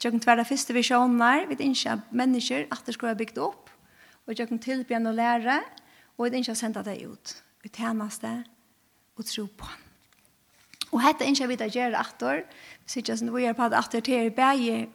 [0.02, 3.70] jag kan tvära första visioner vi inte människor att det ska være bygd upp
[4.26, 5.60] och jag kan og och lära
[6.16, 7.34] og jeg ønsker å sende deg ut.
[7.62, 8.30] Vi tjeneste
[9.16, 9.80] og tro på han.
[10.94, 12.44] Og hette ønsker vi å gjøre etter,
[12.84, 14.88] Vi sier som vi gjør på det atter til er bæge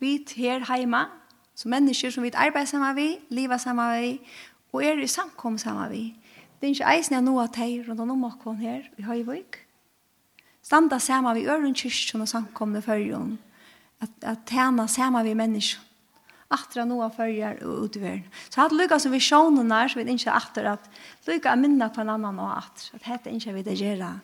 [0.00, 1.06] vidt her hjemme,
[1.54, 4.18] som mennesker som vi arbeider sammen med, livet sammen med,
[4.72, 6.14] og er i samkom sammen med.
[6.60, 9.58] Det er ikke eisen jeg nå at jeg rundt om åkken her i Høyvøk.
[10.62, 13.38] Standa sammen med øren kyrkjen og samkomne følgen.
[14.00, 15.87] At, at tjene sammen med mennesker
[16.50, 17.98] atra noa fyrir og ut.
[18.48, 20.88] Så hatt lukka som vi sjånen her, så vi ikke atra at
[21.28, 22.96] lukka er minna på en annan og atra.
[22.96, 24.14] At hette ikke vi det gjerra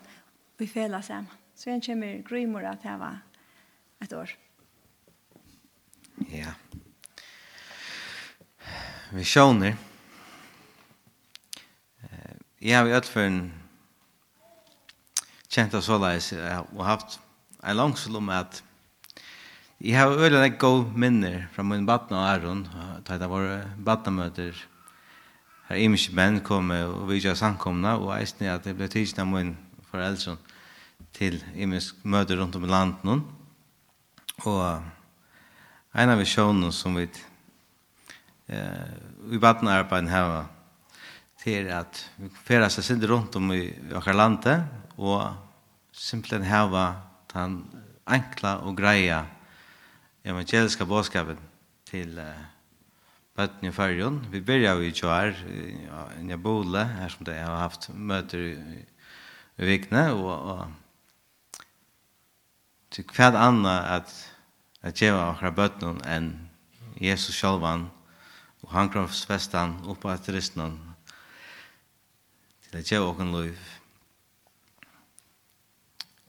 [0.57, 1.29] vi fela sammen.
[1.55, 3.21] Så jeg kommer grymur at det var
[4.01, 4.31] et år.
[6.31, 6.53] Ja.
[9.11, 9.75] Vi sjåner.
[12.61, 13.53] Jeg har i ødelføren
[15.51, 17.19] kjent av såleis og haft
[17.63, 18.63] en langsel om at
[19.85, 22.67] Jeg har øyelig en god minner fra min baden og æron,
[23.07, 24.53] da det var badenmøter.
[25.69, 29.27] Her imiske menn kom og vi gjør samkomna, og eisne at det ble tidsen av
[29.29, 29.51] min
[29.91, 30.39] foreldre
[31.13, 33.21] til imiske møter rundt om i landet
[34.45, 34.81] Og
[35.93, 37.05] en av visjonen som vi
[38.47, 38.89] eh,
[39.31, 40.49] i badna arbeid her
[41.43, 44.65] til at vi fyrir seg sinne rundt om i akkurat landet,
[44.97, 45.29] og
[45.93, 46.95] simpelthen hava
[47.35, 47.61] den
[48.09, 49.25] enkla og greia
[50.25, 51.39] evangeliska bådskapen
[51.85, 52.45] til uh,
[53.35, 54.25] bøtten i färgen.
[54.31, 55.75] Vi begynner jo i kjær, i
[56.19, 58.55] en bole, her som det har haft møter i,
[59.57, 60.67] i Vikne, og och
[62.89, 64.31] till kvad anna at
[64.81, 66.49] att ge akkurat bøtten enn
[67.01, 67.89] Jesus självan
[68.61, 70.95] og han kroppsfästan och på att ristnan
[72.61, 73.59] till att ge våra liv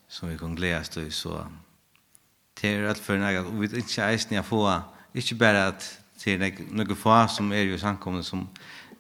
[0.09, 1.47] som vi kan glede oss til, så
[2.57, 4.65] til alt for nægge, og vi ikke eisen jeg få,
[5.15, 5.87] ikke bare at
[6.19, 6.41] til
[6.73, 8.47] noen få som er jo samkomne som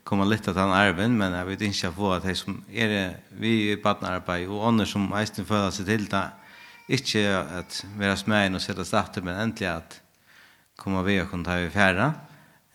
[0.07, 3.73] kommer litt av den arven, men jeg vet ikke få at de som er vi
[3.73, 6.27] i partnerarbeid, og andre som eisen føler seg til det,
[6.87, 7.25] ikke
[7.59, 10.01] at være smøyen og sette starter, men endelig at
[10.79, 12.13] komme vi og kunne ta i færa.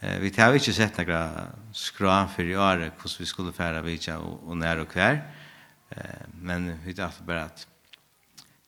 [0.02, 4.00] Eh, vi har ikke sett noen skra for i året, hvordan vi skulle färra vi
[4.10, 5.22] och og nær og hver,
[5.92, 7.68] eh, men vi har bare at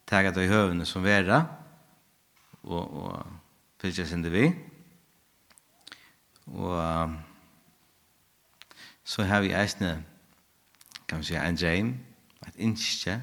[0.05, 1.62] tagga det i høvene som vera,
[2.63, 3.25] og, og
[3.81, 4.47] fylgja sindi vi.
[6.45, 7.13] Og
[9.03, 10.03] så har vi eisne,
[11.07, 11.93] kan vi säga, en dreim,
[12.47, 13.21] et innskje,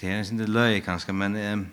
[0.00, 1.66] Det er en sin løy, kanskje, men um,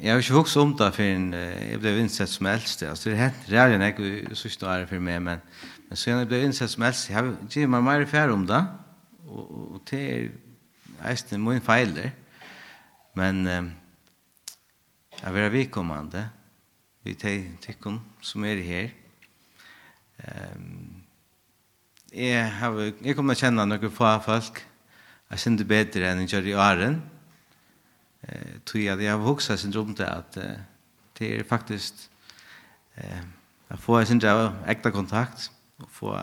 [0.00, 2.88] jeg har ikke vokst om det for før jeg ble innsett som eldste.
[2.88, 5.42] Altså, det er helt rære enn jeg synes det er for meg, men,
[5.88, 8.62] men så jeg ble innsett som eldste, jeg har ikke meg mer færre om det,
[9.26, 10.30] og, og, og det er
[11.06, 12.10] eisne min feiler,
[13.18, 13.68] men um,
[15.18, 16.24] jeg vil ha vikommande,
[17.06, 18.90] vi teg tykkun som er her.
[20.22, 21.04] Um,
[22.12, 24.62] jeg, har, jeg kommer til å kjenne noen få folk,
[25.28, 27.00] jeg synes det er bedre enn jeg gjør i åren,
[28.24, 30.62] eh, tog jeg at jeg har voksa syndrom til at eh,
[31.18, 32.06] det er faktisk
[32.96, 33.26] eh,
[33.68, 36.14] jeg får jeg synes jeg ekta kontakt, og få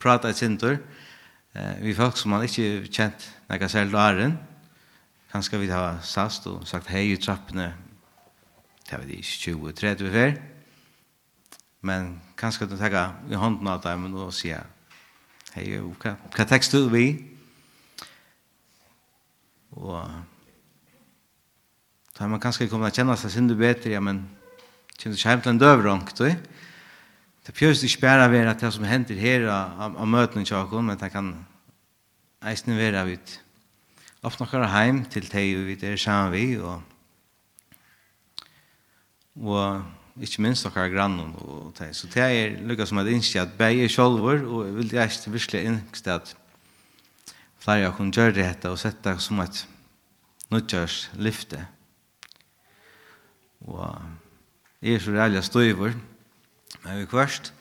[0.00, 1.09] prata i sindur, og
[1.54, 4.36] Eh, vi folk som man ikke kjent når jeg ser laren,
[5.32, 7.72] kanskje vi har sast og sagt hei i trappene,
[8.86, 10.36] det var det ikke 20-30 før,
[11.90, 14.62] men kanskje du tenker i hånden av dem og sier
[15.56, 17.06] hei, hva, hva tekst du vi?
[19.74, 19.98] Og
[22.14, 24.22] da har man kanskje kommet å kjenne seg sinne bedre, ja, men
[24.94, 26.28] kjenner seg hjem til en døvrank, du?
[26.30, 26.59] Ja
[27.46, 30.98] Det fjørs ikke bare være at det som hender her av av møtene tjakken, men
[31.00, 31.32] det kan
[32.44, 33.32] eisen være av ut.
[34.22, 36.82] Ofte noen hjem til deg vi er sammen vi, og,
[39.40, 41.94] og ikke minst noen grannen og deg.
[41.96, 45.64] Så det er lukket som et innskje at begge sjolver, og jeg vil ikke virkelig
[45.70, 46.34] innskje at
[47.60, 49.64] flere av kunne gjøre dette og sette det som et
[50.52, 51.64] nødgjørs lyfte.
[53.64, 53.80] Og
[54.82, 56.09] jeg er så reilig støyver, og
[56.84, 57.52] Men vi kvart,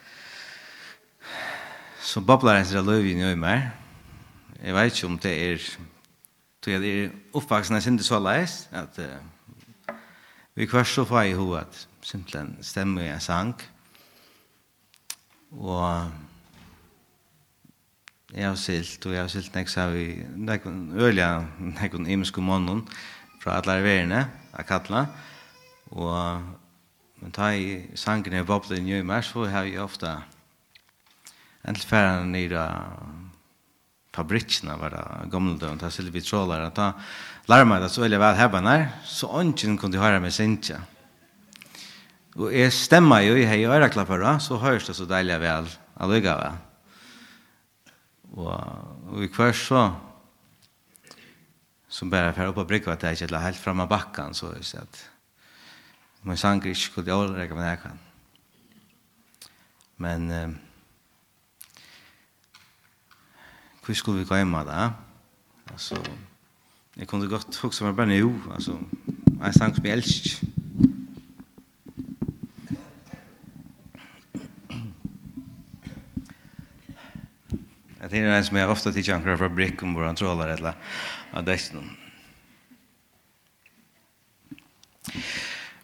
[2.02, 3.66] så bablar jeg er løy i nøy mer.
[4.64, 5.66] Jeg vet ikke om det er,
[6.62, 9.98] tog jeg det er oppvaksen er sindi så leis, at uh,
[10.56, 13.54] vi kvart så får jeg i at simpelthen stemmer jeg sang.
[15.52, 16.12] Og
[18.34, 20.66] jeg har silt, og jeg har silt nek sa vi, nek
[20.96, 22.86] ølja, nek imensko månen,
[23.44, 25.06] fra alle verene, av kattla,
[25.92, 26.59] og
[27.20, 30.12] Men ta i sangen i boblen i mars, så har vi jeg ofte
[31.68, 32.64] endelig færre nere
[34.16, 36.94] fabrikkene var det gamle døgn, ta silvi trålare, ta
[37.52, 40.82] larma det så veldig vel hebban her, så ånden kunne høre meg sinja.
[42.40, 46.36] Og jeg stemmer jo i hei og øreklappere, så høres det så deilig vel, allugga
[46.40, 46.60] vel.
[48.40, 48.56] Og
[49.10, 49.84] og i hver så,
[51.90, 54.52] som bare fer opp og brygg, at jeg ikke er helt fremme av bakken, så
[54.54, 55.09] er det
[56.24, 58.00] Men sang er ikke skulle overreke med det kan.
[59.98, 60.50] Men eh,
[63.86, 64.90] hvor skulle vi gå hjemme da?
[65.72, 65.98] Altså,
[66.98, 68.34] jeg kunne godt huske meg bare nå.
[68.54, 68.78] Altså,
[69.42, 70.48] jeg sang som jeg elsker.
[78.02, 80.86] Jeg tenker en som jeg ofte tidkjanker fra Brick hvor han tråler et eller annet.
[81.34, 82.09] Ja, det er ikke noe.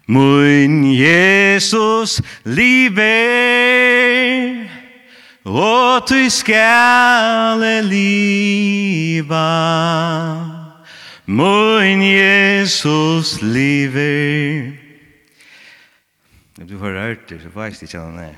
[0.08, 3.06] Mun Jesus liber
[5.45, 9.49] Og du skal liva
[11.26, 14.72] Mun Jesus liber
[16.62, 18.36] Om du har hørt det, så veist ikke han er.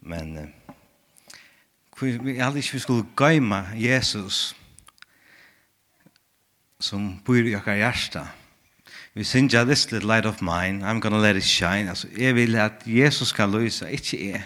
[0.00, 0.36] Men...
[0.38, 0.61] Eh,
[2.02, 4.56] Vi hadde ikke vi skulle gøyma Jesus
[6.80, 8.26] som bor i akkurat hjärsta.
[9.14, 11.88] Vi synger this little light of mine, I'm gonna let it shine.
[11.88, 14.42] Altså, jeg vil at Jesus skal løse, ikke jeg.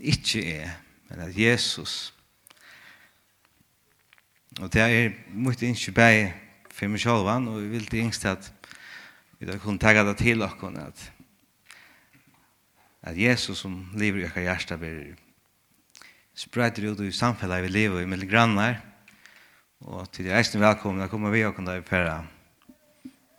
[0.00, 0.72] Ikke jeg,
[1.08, 2.14] men at Jesus.
[4.60, 6.32] Og det er mye ikke bare
[6.70, 8.52] for meg selv, og vi vil til yngste at
[9.38, 10.86] vi da kunne tagge det til dere.
[10.86, 11.12] at,
[13.02, 15.14] at Jesus som lever i akkurat hjärsta blir
[16.34, 18.80] spreder ut i samfunnet vi lever i med grannar.
[19.80, 22.20] Og til de eisne velkomne kommer vi og kan da i pæra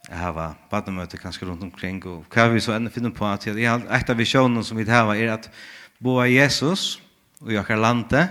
[0.10, 2.02] hava bademøte kanskje rundt omkring.
[2.06, 5.14] Og hva vi så enda finner på at jeg, et av visjonen som vi har
[5.16, 5.50] er at
[6.02, 7.00] bo av Jesus
[7.42, 8.26] og jakar lande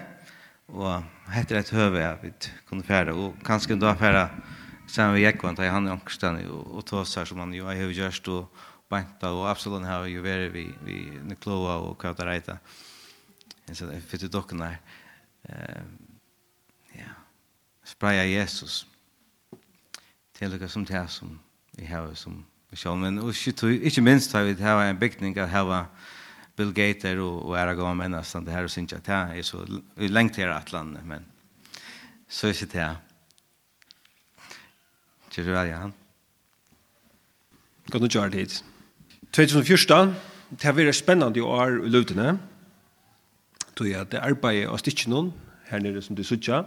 [0.71, 2.33] og heter et høve at vi
[2.69, 4.29] kunne fære, og kanskje da fære
[4.91, 8.29] sammen med Jekvann da han er omkring og, og tåsar som han jo har gjørst
[8.29, 8.49] og
[8.91, 12.59] bænta og absolutt har jo vært vi, vi Nikloa og hva det reiter.
[12.59, 12.90] Og
[13.71, 14.81] Jeg sa, jeg fytte dokken der.
[16.97, 17.13] Ja.
[17.87, 18.81] Spraja Jesus.
[20.35, 21.37] Til dere som det som
[21.79, 22.41] vi har som
[22.75, 22.99] sjål.
[22.99, 25.87] Men ikke minst har vi det her en bygning av her
[26.57, 28.33] Bill Gater og, og er gå Aragon Mennas.
[28.33, 29.63] Det her synes jeg, det er så
[29.97, 31.25] lengt her at landet, men
[32.29, 32.97] så er ikke det her.
[35.31, 35.95] Kjør du velja han?
[37.91, 38.63] Godt nok kjør det.
[39.33, 40.15] 2014,
[40.51, 42.50] det har vært spennende år i løvdene
[43.77, 45.33] tog jeg at det arbeidet av stikken
[45.71, 46.65] her nere som du sutja,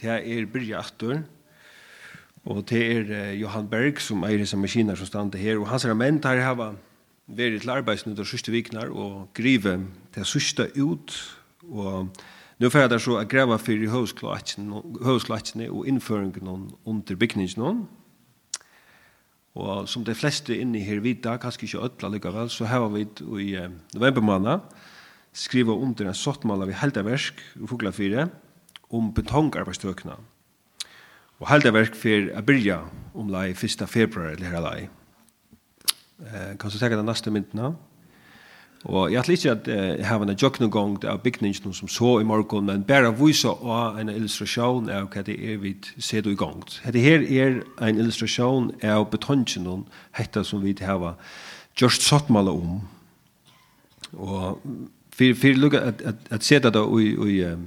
[0.00, 1.22] det er Birgit Achter,
[2.44, 6.20] og det er Johan Berg som eier disse maskiner som stande her, og hans menn
[6.22, 6.72] tar hava
[7.26, 9.78] vært til arbeidsnytt og sørste viknar og grive
[10.14, 11.14] til sørste ut,
[11.70, 12.10] og
[12.62, 17.80] Nå får jeg der så å greve for i høvsklatjene og innføringen under bygningen.
[19.58, 23.48] Og som de fleste inne her vita, kanskje ikke ødla likevel, så har vi i
[23.96, 24.60] november måned
[25.32, 28.28] skriva under en sottmål av heldaversk i Fuglafire
[28.92, 30.18] om betongarbeidstøkene.
[31.40, 32.82] Og heldaverk for å byrja
[33.18, 33.86] om lai 1.
[33.90, 34.80] februar eller her lai.
[36.22, 37.72] Eh, kan du tenke den neste myndene?
[38.82, 42.66] Og jeg ætler ikke at jeg har en jøknegong av bygningen som så i morgen,
[42.66, 46.64] men bare vise av en illustrasjon av hva det er vi ser i gang.
[46.82, 49.84] Dette her er en illustrasjon av betongen,
[50.18, 51.14] hette som vi har
[51.78, 52.82] gjort sottmålet om.
[54.18, 54.58] Og
[55.12, 57.58] för för lugga att att att se det då i i eh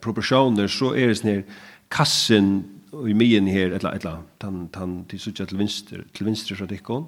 [0.00, 1.44] proportioner så är det snär
[1.88, 2.64] kassen
[3.08, 6.82] i mien her etla etla tan tan till så til vänster til vänster så det
[6.82, 7.06] går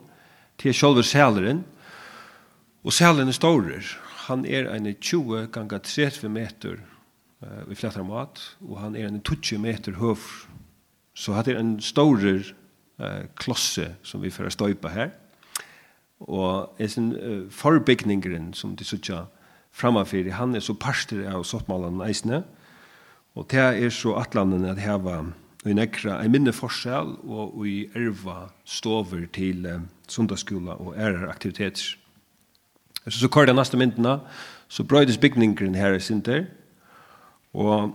[0.56, 1.64] till själva sæleren
[2.84, 3.62] og sæleren er stor.
[4.28, 6.76] Han er ein 20 gånger 30 meter
[7.42, 8.56] eh vi flættar mat.
[8.60, 10.16] Og han er ein 20 meter hög.
[11.14, 12.44] Så hade en ein
[13.00, 15.10] eh klosse som vi får støypa her
[16.20, 19.24] og er sin uh, forbygningen som til søkja
[19.78, 22.42] framanfyrir, han er så parster av sottmalen eisne,
[23.38, 25.20] og det er så atlanen at heva
[25.66, 31.96] i nekra en minne forskjell og i erva stover til eh, sundagsskola og ærer aktiviteter.
[33.04, 34.18] Så, så kvar det neste myndene,
[34.68, 36.46] så brøydes bygningren her i Sinter,
[37.54, 37.94] og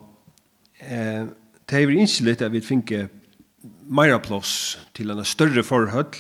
[0.80, 1.28] eh,
[1.70, 3.10] det er innskillet at vi finner
[3.88, 6.16] meira plås til en større forhøll,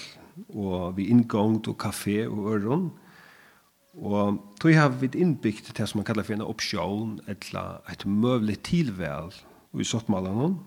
[0.49, 2.91] og vi inngangt og kafé og øron,
[3.93, 8.59] Og tog har vi innbyggt det som man kallar for en option, eller et møvlig
[8.65, 9.33] tilvel
[9.79, 10.57] i sottmalen.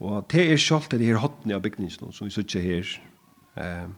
[0.00, 2.94] Og det er sjalt det her hotten av bygningen som vi sitter her.
[3.56, 3.88] Eh,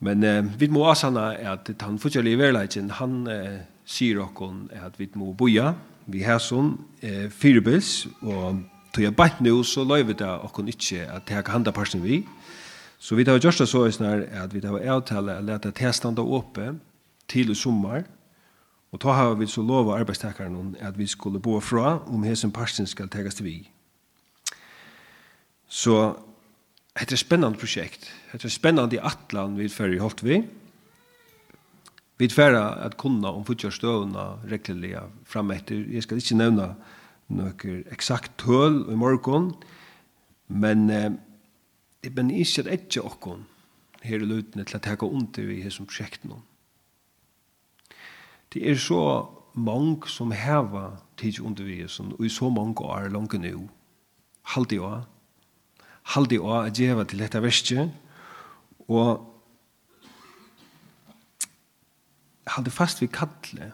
[0.00, 5.08] men eh, vi må avsanna at han forskjellige verleidjen, han eh, sier okkon at vi
[5.14, 5.74] må boja,
[6.06, 8.64] vi har sånn eh, firebils, og
[8.94, 12.02] tog jeg bant nu så løyver det okkon ikke at det her kan handa parsen
[12.02, 12.24] vi.
[12.24, 12.48] Eh,
[12.98, 16.74] Så vi tar just så är att vi tar avtala att låta testanda uppe
[17.26, 18.04] till sommar.
[18.90, 22.86] Och då har vi så lova arbetstagaren att vi skulle bo fra om hesen parsen
[22.86, 23.70] skal tagas till vi.
[25.68, 26.16] Så
[26.92, 28.10] det är ett spännande projekt.
[28.32, 30.44] Det är ett spännande i Atlan vi för i Holtvi.
[32.16, 35.74] Vi tvära att kunna om futjörstövna regleliga fram efter.
[35.74, 36.74] Jag ska inte nämna
[37.26, 39.54] några exakt tøl i morgon.
[40.46, 41.12] Men eh,
[42.04, 43.46] Jeg ben ikke at ikke åkken
[44.02, 46.38] her i løtene til å ta under i hessum prosjektene.
[48.54, 49.00] Det er så
[49.58, 53.66] mange som heva tids undervisen, og i så mange år langt nå.
[54.54, 54.92] Halde jo,
[56.14, 57.90] halde jo at djeva til dette verste,
[58.88, 59.26] og
[62.46, 63.72] halde fast vid kattle,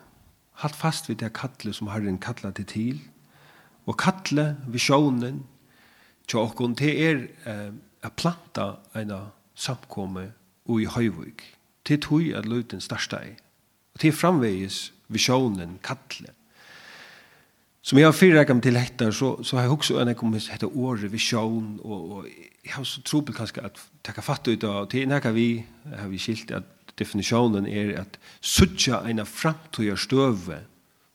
[0.65, 3.03] halde fast vid det kattle som Herren kattla til til,
[3.87, 5.45] og kattle vid sjånen,
[6.27, 7.75] til åkken, det er eh,
[8.05, 9.21] at planta eina
[9.55, 10.31] samkomme
[10.69, 11.43] ui høyvig.
[11.85, 13.35] Til tui at løyten største ei.
[13.95, 16.33] Og til framvegis visjonen kattle.
[17.85, 20.71] Som jeg har fyrrekam til hektar, så, så har jeg også enn jeg kommet hette
[20.73, 22.29] året visjon, og, og
[22.65, 25.49] jeg har så trobel kanskje at takka fatt ut av, og til nekka vi
[25.93, 30.63] har vi skilt at definisjonen er at suttja eina framtøyar støve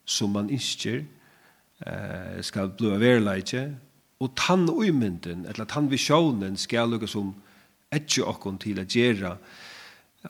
[0.06, 1.02] som man innskjer,
[1.86, 3.66] eh, skal blua verileitje,
[4.20, 7.32] og tann uimynden, eller tann visjonen, skal lukka som
[7.96, 9.36] etje okkon til at gjera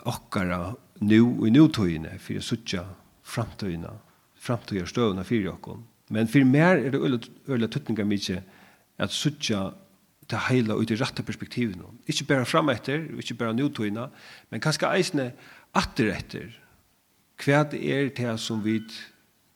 [0.07, 2.85] okkara nu og i nutøyene, for å sutja
[3.25, 3.91] framtøyene,
[4.39, 5.83] framtøyene støvene for okkon.
[6.13, 7.19] Men for mer er det øyla,
[7.49, 8.39] øyla tøtninga mykje
[8.99, 9.69] at suttja
[10.29, 11.81] det heila ut i rette perspektivet.
[12.05, 14.09] Ikke bare fram etter, ikke bare nutøyene,
[14.49, 15.31] men kanskje eisne
[15.77, 16.49] atter etter.
[17.41, 18.77] Hva er det som vi,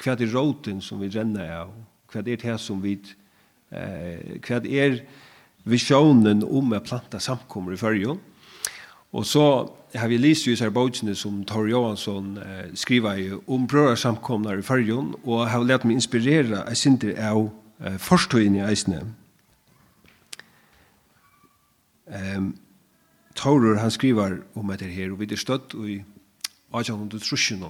[0.02, 1.76] hva er det råten som vi renner av,
[2.10, 3.20] hva er det som vi renner
[3.74, 5.02] eh, hva er
[5.64, 8.20] visionen om å planta samkommer i fyrjon.
[9.14, 9.46] Og så
[9.94, 14.58] har vi lyst så här bøkene som Tor Johansson eh, skriver i om brøra samkomnar
[14.58, 17.50] i fyrjon, og har lett meg inspirera jeg synder av
[17.84, 19.04] eh, forstøyene i eisene.
[22.06, 22.58] Um,
[23.36, 26.02] Torur han skriver om etter her, og vi er støtt i
[26.74, 27.70] 1830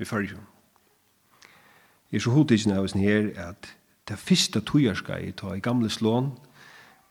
[0.00, 0.46] i fyrjon.
[2.10, 3.79] Jeg er så hodtidsen av oss her at
[4.10, 6.32] det første tøyerska i ta i gamle slån,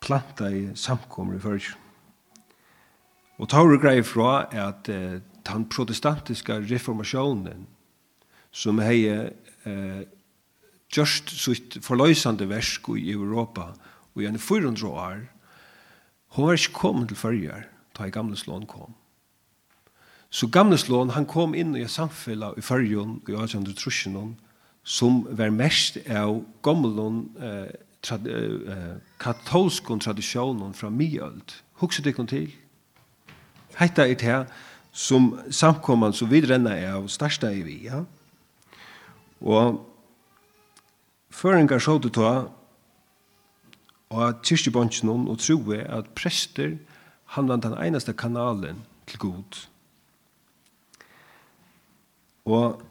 [0.04, 1.74] planta i samkommer i fyrir.
[3.39, 7.68] Og ta hver grei fra at eh, den protestantiska reformasjonen
[8.52, 10.02] som hei eh,
[10.91, 13.72] just sitt forløysande versk i Europa
[14.16, 15.22] og gjerne 400 år,
[16.36, 17.64] hun var ikke kommet til førjer,
[17.95, 18.93] ta i gamle slån kom.
[20.30, 24.36] Så gamle slån, han kom inn i samfella i førjen, i 1830 og
[24.90, 27.70] som var mest av gamlon eh,
[28.02, 31.54] trad eh, katolskon tradisjonen fra Mjöld.
[31.82, 32.50] Hukse det kom til.
[33.78, 34.40] Hetta er det
[34.92, 38.02] som samkomman som vidrenna er av største i vi, ja.
[39.40, 39.78] Og
[41.30, 42.50] føringar sjå det ta
[44.10, 46.80] og at kyrkjebonsjonen og troe at prester
[47.38, 49.60] han var den eneste kanalen til god.
[52.50, 52.82] Og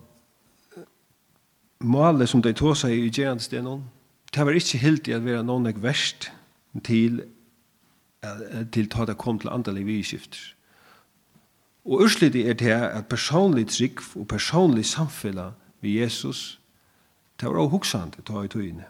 [1.81, 3.85] målet som de tog seg i gjerandstenen,
[4.35, 6.31] det var ikke helt i at være noen jeg verst
[6.85, 7.22] til,
[8.72, 10.55] til ta det kom til andre livskifter.
[11.89, 15.41] Og urslidig er det at personlig trygg og personlig samfunn
[15.81, 16.61] med Jesus,
[17.41, 18.85] det var også hoksende ta i tøyene.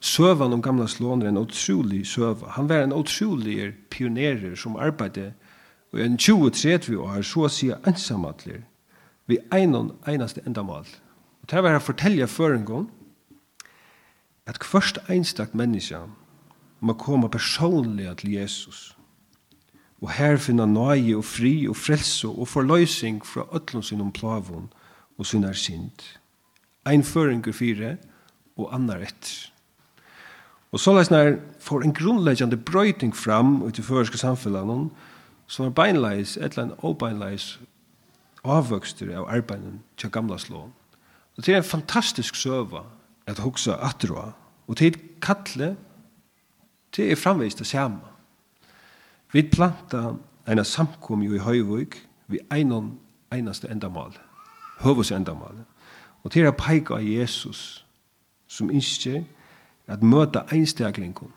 [0.00, 2.50] Søvan om gamla slåner er en utrolig søva.
[2.50, 5.32] Han var en utrolig pionerer som arbeidde
[5.92, 8.60] og en 20-30 år så å si ensamatler
[9.26, 10.84] vi einon eneste endamal.
[11.46, 12.88] Og det var å fortelle føringen
[14.50, 16.00] at hverst einstakt menneske
[16.82, 18.96] må komme personlig til Jesus.
[20.02, 24.64] Og her finna nøye og fri og frelse og forløsning fra øtlån sin om plavån
[25.18, 26.02] og sin er sint.
[26.82, 27.92] Ein føringer fire
[28.56, 29.52] og annar etter.
[30.74, 34.90] Og så leis nær får en grunnleggjande brøyting fram ut i føreske samfunnet
[35.46, 37.46] som er beinleis, et eller annet avbeinleis
[38.42, 40.74] avvøkster av arbeiden til gamla slån.
[41.36, 42.82] Og det er en fantastisk søva
[43.26, 44.32] at hugsa atroa.
[44.66, 45.76] Og til kalle,
[46.96, 48.00] det er framveis det samme.
[49.32, 50.14] Vi planta
[50.48, 52.98] eina samkom jo i Høyvøk vi einon
[53.32, 54.14] einaste endamal,
[54.80, 55.64] høvus endamal.
[56.24, 57.84] Og til er peika av Jesus
[58.48, 59.24] som innskjer
[59.86, 61.32] at møta einstaklingon.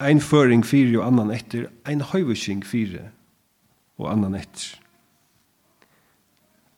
[0.00, 3.10] Ein føring fyrir og annan etter, ein høyvusing fyrir
[3.98, 4.78] og annan etter.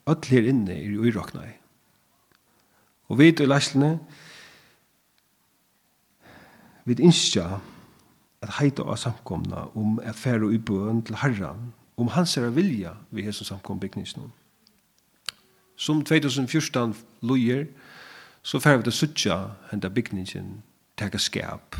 [0.07, 1.45] Öll her inne er i uirokna.
[3.07, 3.99] Og vi i læslene,
[6.85, 7.59] vi innskja
[8.41, 12.97] at heita av samkomna om at færa i bøen til herran, om hans er vilja
[13.11, 14.31] vi hesson samkom bygningsnum.
[15.75, 17.65] Som 2014 lojer,
[18.43, 19.37] så færa vi til suttja
[19.71, 20.63] henda bygningin
[20.97, 21.75] teka skap.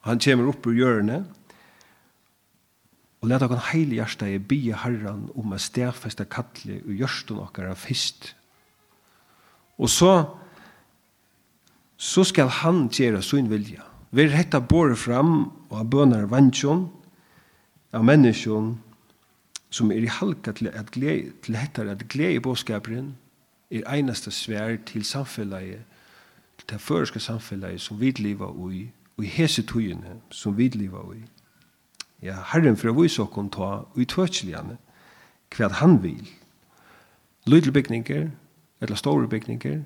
[0.00, 1.24] Han kommer opp ur hjørnet,
[3.22, 7.74] Og leta okon heilig hjärsta i bia herran om a stedfesta kalli og gjørstun okkara
[7.78, 8.32] fyrst.
[9.78, 10.14] Og så
[12.02, 13.84] så skal han gjera sin vilja.
[14.10, 16.88] Vi hetta bore fram og a bønar vantjon
[17.94, 18.72] av menneskjon
[19.70, 23.14] som er i halka til at glede, til hettar at glede båskaperen
[23.70, 25.84] er einaste svær til samfellet
[26.58, 28.82] til det føreske samfellet som vi lever i
[29.16, 31.22] og i hese tøyene som vi lever i
[32.22, 34.78] ja, Herren for å vise oss ta utøkjeligene
[35.52, 36.28] hva han vil.
[37.46, 38.30] Lydel bygninger,
[38.80, 39.82] eller store bygninger,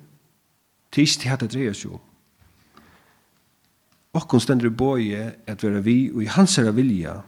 [0.91, 2.03] tis til at det dreier seg om.
[4.31, 7.19] hun stender i båje at være vi og i hans herre vilja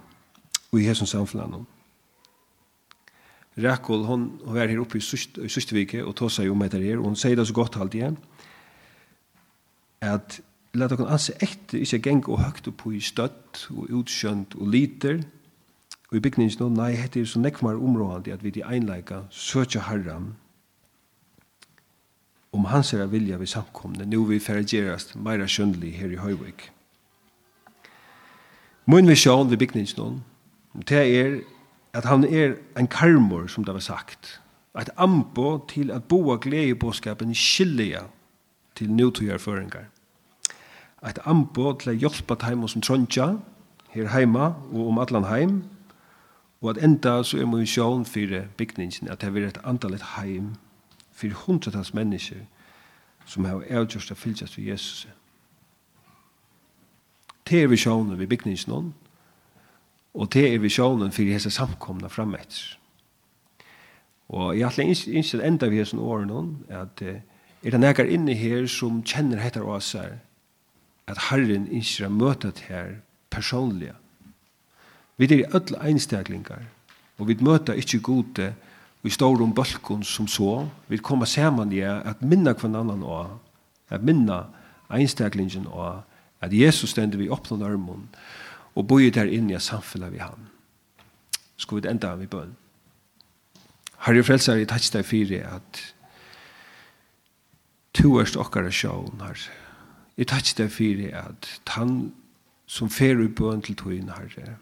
[0.71, 1.65] og i hessens samfunnet.
[3.59, 7.11] Rekol, hon, hon var her oppe i Søstevike og tog seg om etter her, og
[7.11, 8.15] hun sier det så godt alltid
[10.01, 10.39] at
[10.73, 15.21] leta okkur anse ekti ikkje geng og høgt upp i støtt og utskjønt og liter
[16.09, 19.85] og i bygningin no, nei, hette er så nekmar områdandi at vi til einleika søkja
[19.89, 20.33] herran
[22.53, 26.71] om hans er vilja vi samkomne, nu vi fergerast meira skjønnelig her i Høyvik.
[28.89, 30.07] Mun visjon vi bygningin no,
[30.89, 31.39] det er
[31.93, 34.39] at han er en karmor, som det var sagt,
[34.79, 38.05] et ambo til at boa glede i båskapen skilja
[38.75, 39.89] til nøytøyarføringar
[41.05, 43.27] eit ambo til å hjelpe til som trondja
[43.93, 45.63] her heima og om allan heim,
[46.61, 50.55] og at enda så er mun sjån for bygningen, at det er et andalit heim
[51.11, 52.43] for hundratals mennesker
[53.25, 55.07] som har avgjørst å fylltjast for Jesus.
[57.49, 58.93] Det er visjonen ved bygningen,
[60.13, 62.75] og det er visjonen for hese samkomna frametter.
[64.29, 69.03] Og jeg har ikke enda vi hese årene, at er det nægar inne her som
[69.03, 70.19] kjenner hettar åsar,
[71.09, 72.99] at Herren ikke har møtet her
[73.29, 73.95] personlige.
[75.17, 76.61] Vi er i ødel einstaklingar,
[77.17, 78.53] og vi møter ikke gode
[79.03, 80.67] i står om bølgen som så.
[80.87, 83.39] Vi kommer sammen i at minna hver annan og
[83.89, 84.43] at minna
[84.91, 86.01] einstaklingen og
[86.41, 88.07] at Jesus stender vi opp noen armen
[88.75, 90.49] og boi der inne i samfunnet vi han.
[91.57, 92.55] Skal vi enda vi bøn.
[94.05, 95.81] Herre frelser, jeg tatt deg fire at
[97.93, 99.68] to erst okkar sjån, Herre
[100.19, 101.47] Jeg takk deg for at
[101.77, 102.11] han
[102.67, 104.57] som fer i bøn til togene, Herre,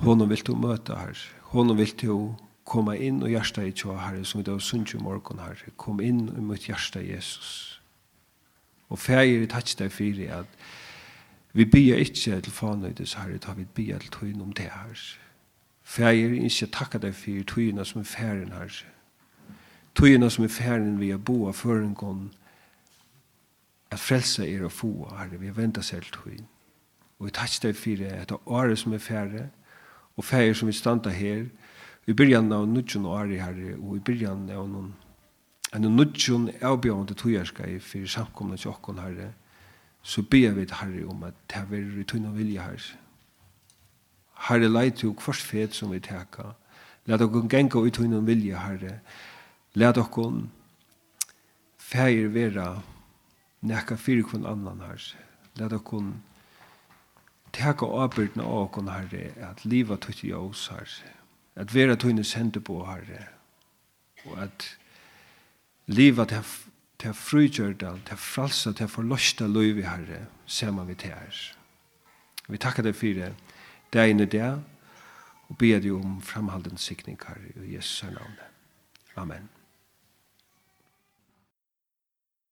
[0.00, 1.18] Honom vil du møte her,
[1.52, 2.14] Honom vil du
[2.64, 5.74] komme inn og hjärsta i tjoa, Herre, som vi da sunt i morgon, Herre.
[5.76, 7.80] Kom inn og møte hjärsta Jesus.
[8.88, 10.46] Og färger i touch deg för at
[11.52, 14.96] vi bia inte til fanøydes Herre, utan vi bia till togin om det, Herre.
[15.84, 18.84] Färger inte tacka deg for togina som er färgen, her,
[19.94, 22.30] Togina som er färgen vi har boa förengången,
[23.90, 26.48] at frelsa er å få, herre, vi venter selv til henne.
[27.18, 29.48] Og vi takk deg for det, at året som er færre,
[30.16, 31.44] og færre som vi standa her,
[32.06, 34.94] vi byrjan av nudjon året, herre, og vi byrjan av noen,
[35.76, 39.32] en nudjon avbjørende togjerska i for samkomna til okkon, herre,
[40.02, 42.96] så ber vi, til herre, om at det er i tunn og vilje, herre.
[44.48, 46.54] Herre, leit jo kvart fet som vi teka,
[47.06, 48.96] leit okkon genga i tunn og vilje, herre,
[49.74, 50.46] leit okkon
[51.76, 52.70] færre vera,
[53.62, 55.02] nekka fyrir kun annan her.
[55.56, 56.22] Leta kun
[57.52, 61.14] teka avbyrdna av kun herre, at liva tutt i oss herre,
[61.56, 63.26] at vera tunne sende på herre,
[64.26, 64.68] og at
[65.90, 66.44] liva til
[67.00, 71.38] til frugjørda, til fralsa, til forlosta løyvi herre, sema vi til her.
[72.48, 73.32] Vi takkar deg fyrir
[73.94, 74.50] deg inn i det,
[75.48, 78.36] og ber deg om framhalden sikning herre, i Jesu navn.
[79.16, 79.48] Amen.